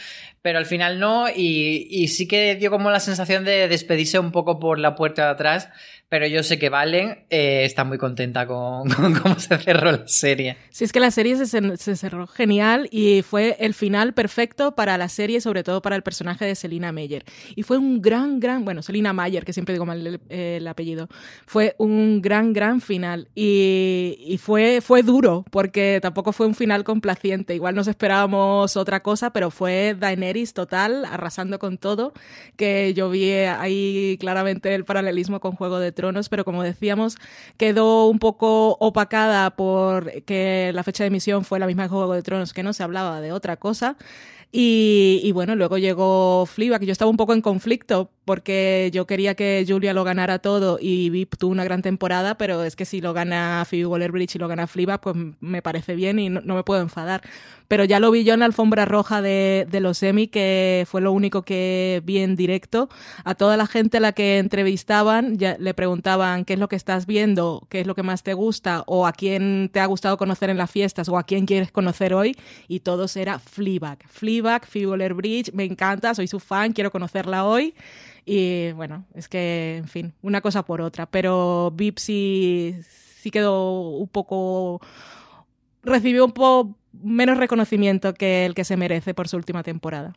[0.43, 4.31] pero al final no, y, y sí que dio como la sensación de despedirse un
[4.33, 5.69] poco por la puerta de atrás,
[6.09, 10.07] pero yo sé que Valen eh, está muy contenta con, con, cómo se cerró la
[10.07, 10.57] serie.
[10.69, 14.97] Sí, es que la serie se, se, cerró genial y fue el final perfecto para
[14.99, 17.23] la serie, sobre todo para el personaje de Selina Meyer.
[17.55, 21.07] Y fue un gran, gran, bueno, Selina Mayer, que siempre digo mal el, el apellido,
[21.47, 23.29] fue un gran, gran final.
[23.33, 27.55] Y, y, fue, fue duro, porque tampoco fue un final complaciente.
[27.55, 32.13] Igual nos esperábamos otra cosa, pero fue Daenerys total, arrasando con todo,
[32.55, 37.17] que yo vi ahí claramente el paralelismo con Juego de Tronos, pero como decíamos,
[37.57, 42.13] quedó un poco opacada por que la fecha de emisión fue la misma de Juego
[42.13, 43.95] de Tronos, que no se hablaba de otra cosa.
[44.55, 49.65] Y, bueno, luego llegó Fleabag, yo estaba un poco en conflicto porque yo quería que
[49.67, 53.13] Julia lo ganara todo y VIP tuvo una gran temporada, pero es que si lo
[53.13, 56.63] gana Phoebe Waller-Bridge y lo gana Fleabag, pues me parece bien y no, no, me
[56.63, 57.21] puedo enfadar.
[57.67, 61.01] Pero ya lo vi yo en la alfombra roja de, de los Emmy, que fue
[61.01, 62.89] lo único que vi en directo.
[63.23, 66.75] A toda la gente a la que entrevistaban ya le preguntaban qué es lo que
[66.75, 70.17] estás viendo, qué es lo que más te gusta, o a quién te ha gustado
[70.17, 73.99] conocer en las fiestas, o a quién quieres conocer hoy, y todos era Fleabag.
[74.07, 77.73] Fleabag, Phoebe Waller-Bridge, me encanta, soy su fan, quiero conocerla hoy.
[78.25, 81.05] Y bueno, es que, en fin, una cosa por otra.
[81.05, 84.81] Pero VIP sí, sí quedó un poco.
[85.83, 90.13] recibió un poco menos reconocimiento que el que se merece por su última temporada.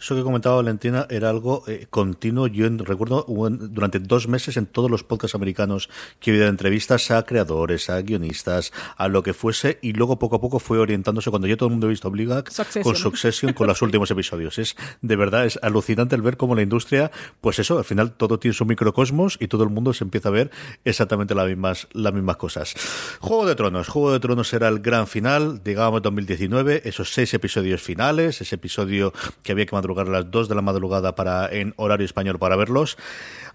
[0.00, 2.46] Eso que comentaba Valentina era algo eh, continuo.
[2.46, 5.90] Yo recuerdo durante dos meses en todos los podcasts americanos
[6.20, 10.40] que había entrevistas a creadores, a guionistas, a lo que fuese, y luego poco a
[10.40, 12.50] poco fue orientándose cuando yo todo el mundo he visto Obligac
[12.82, 14.58] con Succession, con los últimos episodios.
[14.58, 17.10] Es de verdad, es alucinante el ver cómo la industria,
[17.42, 20.32] pues eso, al final todo tiene su microcosmos y todo el mundo se empieza a
[20.32, 20.50] ver
[20.82, 22.74] exactamente las mismas, las mismas cosas.
[23.20, 23.88] Juego de Tronos.
[23.88, 29.12] Juego de Tronos era el gran final, digamos 2019, esos seis episodios finales, ese episodio
[29.42, 32.56] que había que madrugar a las 2 de la madrugada para en horario español para
[32.56, 32.96] verlos.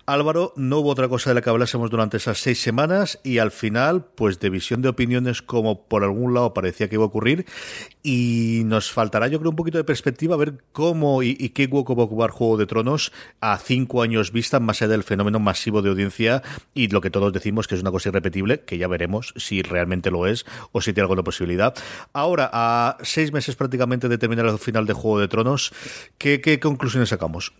[0.07, 3.49] Álvaro, no hubo otra cosa de la que hablásemos durante esas seis semanas y al
[3.49, 7.47] final, pues de visión de opiniones como por algún lado parecía que iba a ocurrir
[8.03, 11.65] y nos faltará yo creo un poquito de perspectiva a ver cómo y, y qué
[11.65, 15.39] hueco va a ocupar Juego de Tronos a cinco años vista más allá del fenómeno
[15.39, 16.43] masivo de audiencia
[16.75, 20.11] y lo que todos decimos que es una cosa irrepetible, que ya veremos si realmente
[20.11, 21.73] lo es o si tiene alguna posibilidad.
[22.13, 25.73] Ahora, a seis meses prácticamente de terminar el final de Juego de Tronos,
[26.19, 27.53] ¿qué, qué conclusiones sacamos?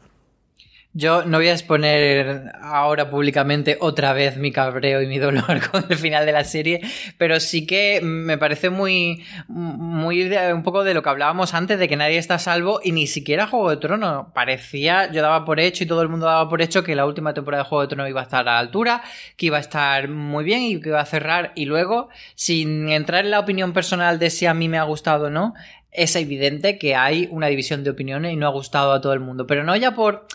[0.98, 5.84] Yo no voy a exponer ahora públicamente otra vez mi cabreo y mi dolor con
[5.90, 6.80] el final de la serie,
[7.18, 11.90] pero sí que me parece muy, muy un poco de lo que hablábamos antes, de
[11.90, 14.28] que nadie está a salvo y ni siquiera Juego de Tronos.
[14.34, 17.34] Parecía, yo daba por hecho y todo el mundo daba por hecho que la última
[17.34, 19.04] temporada de Juego de Tronos iba a estar a la altura,
[19.36, 21.52] que iba a estar muy bien y que iba a cerrar.
[21.56, 25.26] Y luego, sin entrar en la opinión personal de si a mí me ha gustado
[25.26, 25.56] o no,
[25.92, 29.20] es evidente que hay una división de opiniones y no ha gustado a todo el
[29.20, 29.46] mundo.
[29.46, 30.26] Pero no ya por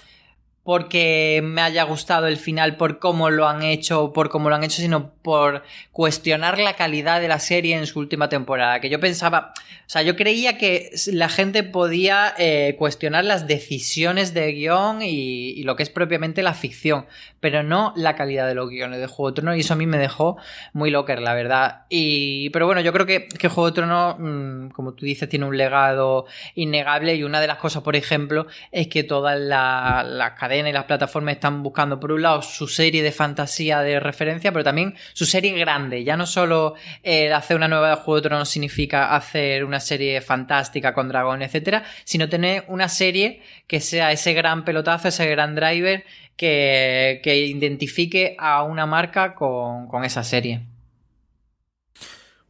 [0.62, 4.64] porque me haya gustado el final por cómo lo han hecho, por cómo lo han
[4.64, 8.80] hecho, sino por cuestionar la calidad de la serie en su última temporada.
[8.80, 14.34] Que yo pensaba, o sea, yo creía que la gente podía eh, cuestionar las decisiones
[14.34, 17.06] de guion y, lo que es propiamente la ficción,
[17.40, 19.86] pero no la calidad de los guiones de Juego de Tronos, y eso a mí
[19.86, 20.36] me dejó
[20.72, 21.82] muy locker, la verdad.
[21.88, 25.46] Y, pero bueno, yo creo que, que Juego de Tronos, mm, como tú dices, tiene
[25.46, 30.34] un legado innegable, y una de las cosas, por ejemplo, es que todas las la
[30.58, 34.64] y las plataformas están buscando, por un lado, su serie de fantasía de referencia, pero
[34.64, 36.04] también su serie grande.
[36.04, 40.20] Ya no solo eh, hacer una nueva de Juego de Tronos significa hacer una serie
[40.20, 45.54] fantástica con dragón, etcétera, sino tener una serie que sea ese gran pelotazo, ese gran
[45.54, 46.04] driver
[46.36, 50.66] que, identifique a una marca con, esa serie.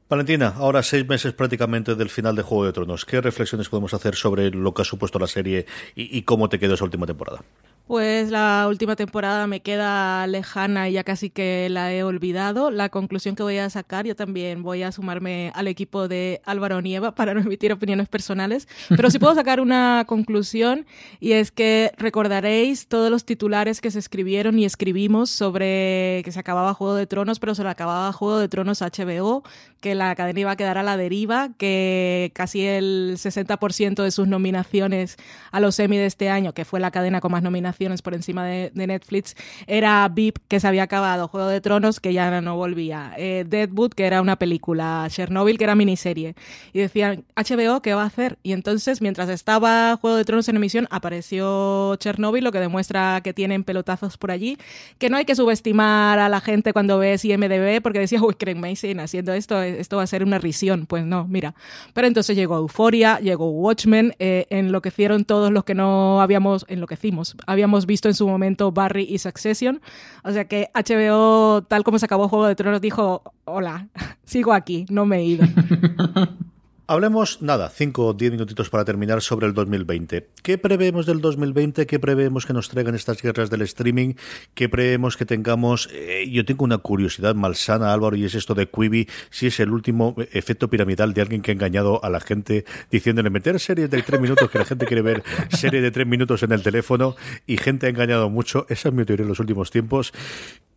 [0.08, 3.04] Valentina, ahora seis meses prácticamente del final de Juego de Tronos.
[3.04, 6.58] ¿Qué reflexiones podemos hacer sobre lo que ha supuesto la serie y, y cómo te
[6.58, 7.42] quedó esa última temporada?
[7.90, 12.70] Pues la última temporada me queda lejana y ya casi que la he olvidado.
[12.70, 16.80] La conclusión que voy a sacar, yo también voy a sumarme al equipo de Álvaro
[16.80, 20.86] Nieva para no emitir opiniones personales, pero sí puedo sacar una conclusión
[21.18, 26.38] y es que recordaréis todos los titulares que se escribieron y escribimos sobre que se
[26.38, 29.42] acababa Juego de Tronos, pero se le acababa Juego de Tronos HBO,
[29.80, 34.28] que la cadena iba a quedar a la deriva, que casi el 60% de sus
[34.28, 35.16] nominaciones
[35.50, 38.44] a los Emmy de este año, que fue la cadena con más nominaciones, por encima
[38.46, 43.12] de, Netflix, era VIP, que se había acabado, Juego de Tronos, que ya no volvía,
[43.16, 46.34] eh, Deadwood, que era una película, Chernobyl, que era miniserie.
[46.72, 48.38] Y decían, HBO, ¿qué va a hacer?
[48.42, 53.32] Y entonces, mientras estaba Juego de Tronos en emisión, apareció Chernobyl, lo que demuestra que
[53.32, 54.58] tienen pelotazos por allí,
[54.98, 58.56] que no hay que subestimar a la gente cuando ves IMDB, porque decía, uy, Craig
[58.56, 60.86] Mason haciendo esto, esto va a ser una risión.
[60.86, 61.54] Pues no, mira.
[61.94, 67.86] Pero entonces llegó Euphoria, llegó Watchmen, eh, enloquecieron todos los que no habíamos, enloquecimos, habíamos
[67.86, 69.80] visto en su momento Barry y Succession.
[70.24, 73.88] O sea que HBO, tal como se acabó Juego de Tronos, dijo, hola,
[74.24, 75.46] sigo aquí, no me he ido.
[76.90, 80.26] Hablemos, nada, 5 o 10 minutitos para terminar sobre el 2020.
[80.42, 81.86] ¿Qué preveemos del 2020?
[81.86, 84.14] ¿Qué preveemos que nos traigan estas guerras del streaming?
[84.54, 85.88] ¿Qué preveemos que tengamos?
[85.92, 89.70] Eh, yo tengo una curiosidad malsana, Álvaro, y es esto de Quibi, si es el
[89.70, 94.02] último efecto piramidal de alguien que ha engañado a la gente diciéndole meter series de
[94.02, 97.14] 3 minutos, que la gente quiere ver series de 3 minutos en el teléfono,
[97.46, 98.66] y gente ha engañado mucho.
[98.68, 100.12] Esa es mi teoría en los últimos tiempos.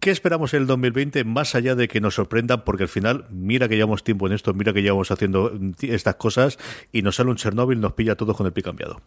[0.04, 2.66] ¿Qué esperamos en el 2020 más allá de que nos sorprendan?
[2.66, 6.60] Porque al final, mira que llevamos tiempo en esto, mira que llevamos haciendo estas cosas
[6.92, 9.00] y nos sale un Chernóbil, nos pilla a todos con el pie cambiado.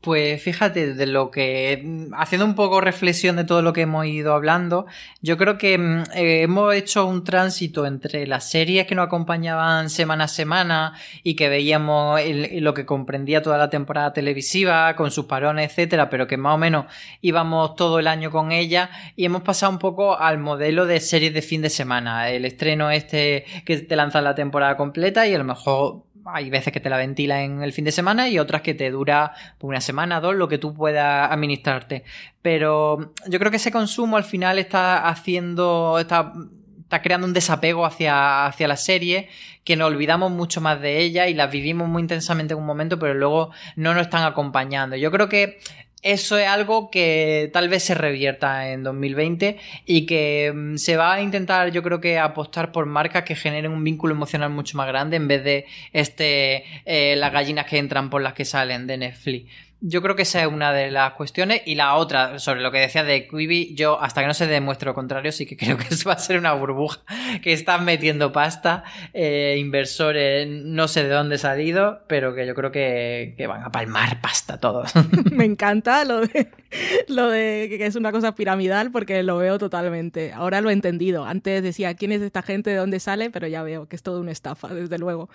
[0.00, 2.06] Pues fíjate, de lo que.
[2.16, 4.86] Haciendo un poco reflexión de todo lo que hemos ido hablando,
[5.20, 9.90] yo creo que mm, eh, hemos hecho un tránsito entre las series que nos acompañaban
[9.90, 15.26] semana a semana y que veíamos lo que comprendía toda la temporada televisiva, con sus
[15.26, 16.86] parones, etcétera, pero que más o menos
[17.20, 21.34] íbamos todo el año con ella, y hemos pasado un poco al modelo de series
[21.34, 22.30] de fin de semana.
[22.30, 26.72] El estreno este que te lanza la temporada completa y a lo mejor hay veces
[26.72, 29.80] que te la ventila en el fin de semana y otras que te dura una
[29.80, 32.04] semana, dos, lo que tú puedas administrarte.
[32.42, 36.32] Pero yo creo que ese consumo al final está haciendo, está,
[36.80, 39.28] está creando un desapego hacia, hacia la serie,
[39.64, 42.98] que nos olvidamos mucho más de ella y las vivimos muy intensamente en un momento,
[42.98, 44.96] pero luego no nos están acompañando.
[44.96, 45.58] Yo creo que
[46.02, 51.14] eso es algo que tal vez se revierta en 2020 y que mm, se va
[51.14, 54.86] a intentar, yo creo que apostar por marcas que generen un vínculo emocional mucho más
[54.86, 58.96] grande en vez de este eh, las gallinas que entran por las que salen de
[58.96, 59.69] Netflix.
[59.80, 61.62] Yo creo que esa es una de las cuestiones.
[61.64, 64.86] Y la otra, sobre lo que decía de Quibi, yo hasta que no se demuestre
[64.86, 67.00] lo contrario, sí que creo que eso va a ser una burbuja
[67.42, 72.70] que están metiendo pasta, eh, inversores, no sé de dónde salido, pero que yo creo
[72.72, 74.92] que, que van a palmar pasta todos.
[75.32, 76.48] Me encanta lo de,
[77.08, 80.32] lo de que es una cosa piramidal porque lo veo totalmente.
[80.32, 81.24] Ahora lo he entendido.
[81.24, 84.20] Antes decía quién es esta gente, de dónde sale, pero ya veo que es todo
[84.20, 85.28] una estafa, desde luego.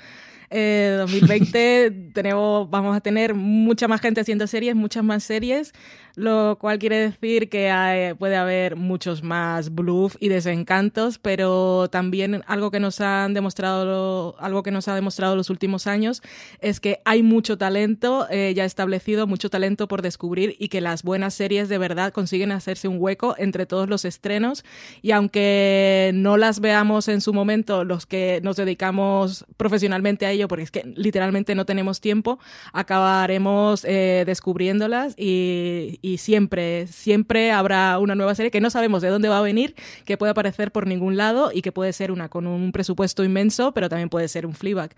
[0.49, 5.73] 2020 eh, tenemos, vamos a tener mucha más gente haciendo series, muchas más series,
[6.15, 12.71] lo cual quiere decir que puede haber muchos más bluff y desencantos, pero también algo
[12.71, 16.21] que nos han demostrado, algo que nos ha demostrado los últimos años
[16.59, 21.03] es que hay mucho talento eh, ya establecido, mucho talento por descubrir y que las
[21.03, 24.63] buenas series de verdad consiguen hacerse un hueco entre todos los estrenos.
[25.01, 30.47] Y aunque no las veamos en su momento los que nos dedicamos profesionalmente a ello,
[30.47, 32.39] porque es que literalmente no tenemos tiempo,
[32.73, 39.09] acabaremos eh, descubriéndolas y, y siempre, siempre habrá una nueva serie que no sabemos de
[39.09, 42.30] dónde va a venir, que puede aparecer por ningún lado y que puede ser una
[42.30, 44.91] con un presupuesto inmenso, pero también puede ser un Fleabag.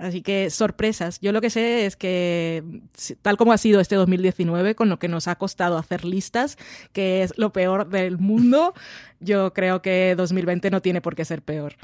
[0.00, 1.20] Así que sorpresas.
[1.20, 2.64] Yo lo que sé es que
[3.20, 6.56] tal como ha sido este 2019, con lo que nos ha costado hacer listas,
[6.92, 8.72] que es lo peor del mundo,
[9.20, 11.74] yo creo que 2020 no tiene por qué ser peor.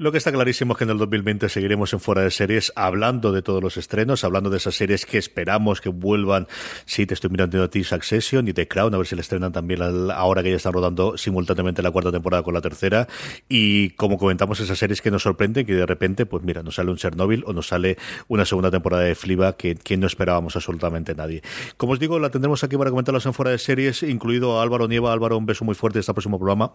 [0.00, 3.32] Lo que está clarísimo es que en el 2020 seguiremos en Fuera de Series hablando
[3.32, 6.48] de todos los estrenos, hablando de esas series que esperamos que vuelvan.
[6.86, 9.52] Sí, te estoy mirando a ti Succession y The Crown, a ver si le estrenan
[9.52, 13.08] también ahora que ya están rodando simultáneamente la cuarta temporada con la tercera.
[13.46, 16.90] Y como comentamos, esas series que nos sorprenden, que de repente, pues mira, nos sale
[16.90, 21.14] un Chernobyl o nos sale una segunda temporada de Fliba que, que no esperábamos absolutamente
[21.14, 21.42] nadie.
[21.76, 24.88] Como os digo, la tendremos aquí para comentarlas en Fuera de Series, incluido a Álvaro
[24.88, 25.12] Nieva.
[25.12, 26.72] Álvaro, un beso muy fuerte en este próximo programa.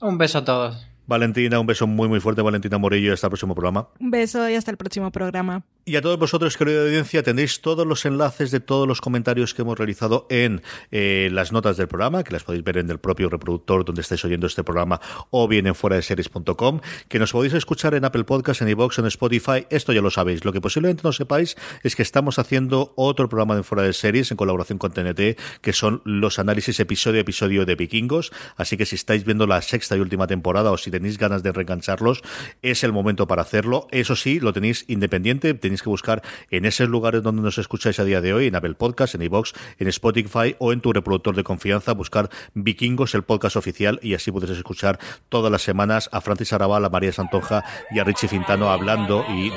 [0.00, 0.93] Un beso a todos.
[1.06, 3.88] Valentina, un beso muy muy fuerte, Valentina Morillo, hasta el próximo programa.
[4.00, 5.64] Un beso y hasta el próximo programa.
[5.86, 9.60] Y a todos vosotros, querida audiencia, tendréis todos los enlaces de todos los comentarios que
[9.60, 13.28] hemos realizado en eh, las notas del programa, que las podéis ver en el propio
[13.28, 14.98] reproductor donde estáis oyendo este programa,
[15.28, 18.98] o bien en fuera de series.com, que nos podéis escuchar en Apple Podcasts, en iVoox,
[18.98, 20.46] en Spotify, esto ya lo sabéis.
[20.46, 24.30] Lo que posiblemente no sepáis es que estamos haciendo otro programa de fuera de series
[24.30, 28.32] en colaboración con TNT, que son los análisis episodio a episodio de Vikingos.
[28.56, 31.50] Así que si estáis viendo la sexta y última temporada o si tenéis ganas de
[31.50, 32.22] reengancharlos,
[32.62, 33.88] es el momento para hacerlo.
[33.90, 38.04] Eso sí, lo tenéis independiente, tenéis que buscar en esos lugares donde nos escucháis a
[38.04, 41.42] día de hoy, en Apple Podcast, en iVoox, en Spotify o en tu reproductor de
[41.42, 46.52] confianza, buscar Vikingos, el podcast oficial, y así podréis escuchar todas las semanas a Francis
[46.52, 49.50] Arabal, a María Santonja y a Richie Fintano hablando y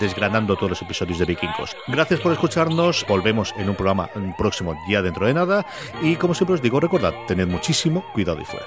[0.00, 1.76] desgranando todos los episodios de Vikingos.
[1.86, 5.64] Gracias por escucharnos, volvemos en un programa próximo ya dentro de nada,
[6.02, 8.66] y como siempre os digo, recordad, tened muchísimo cuidado y fuera.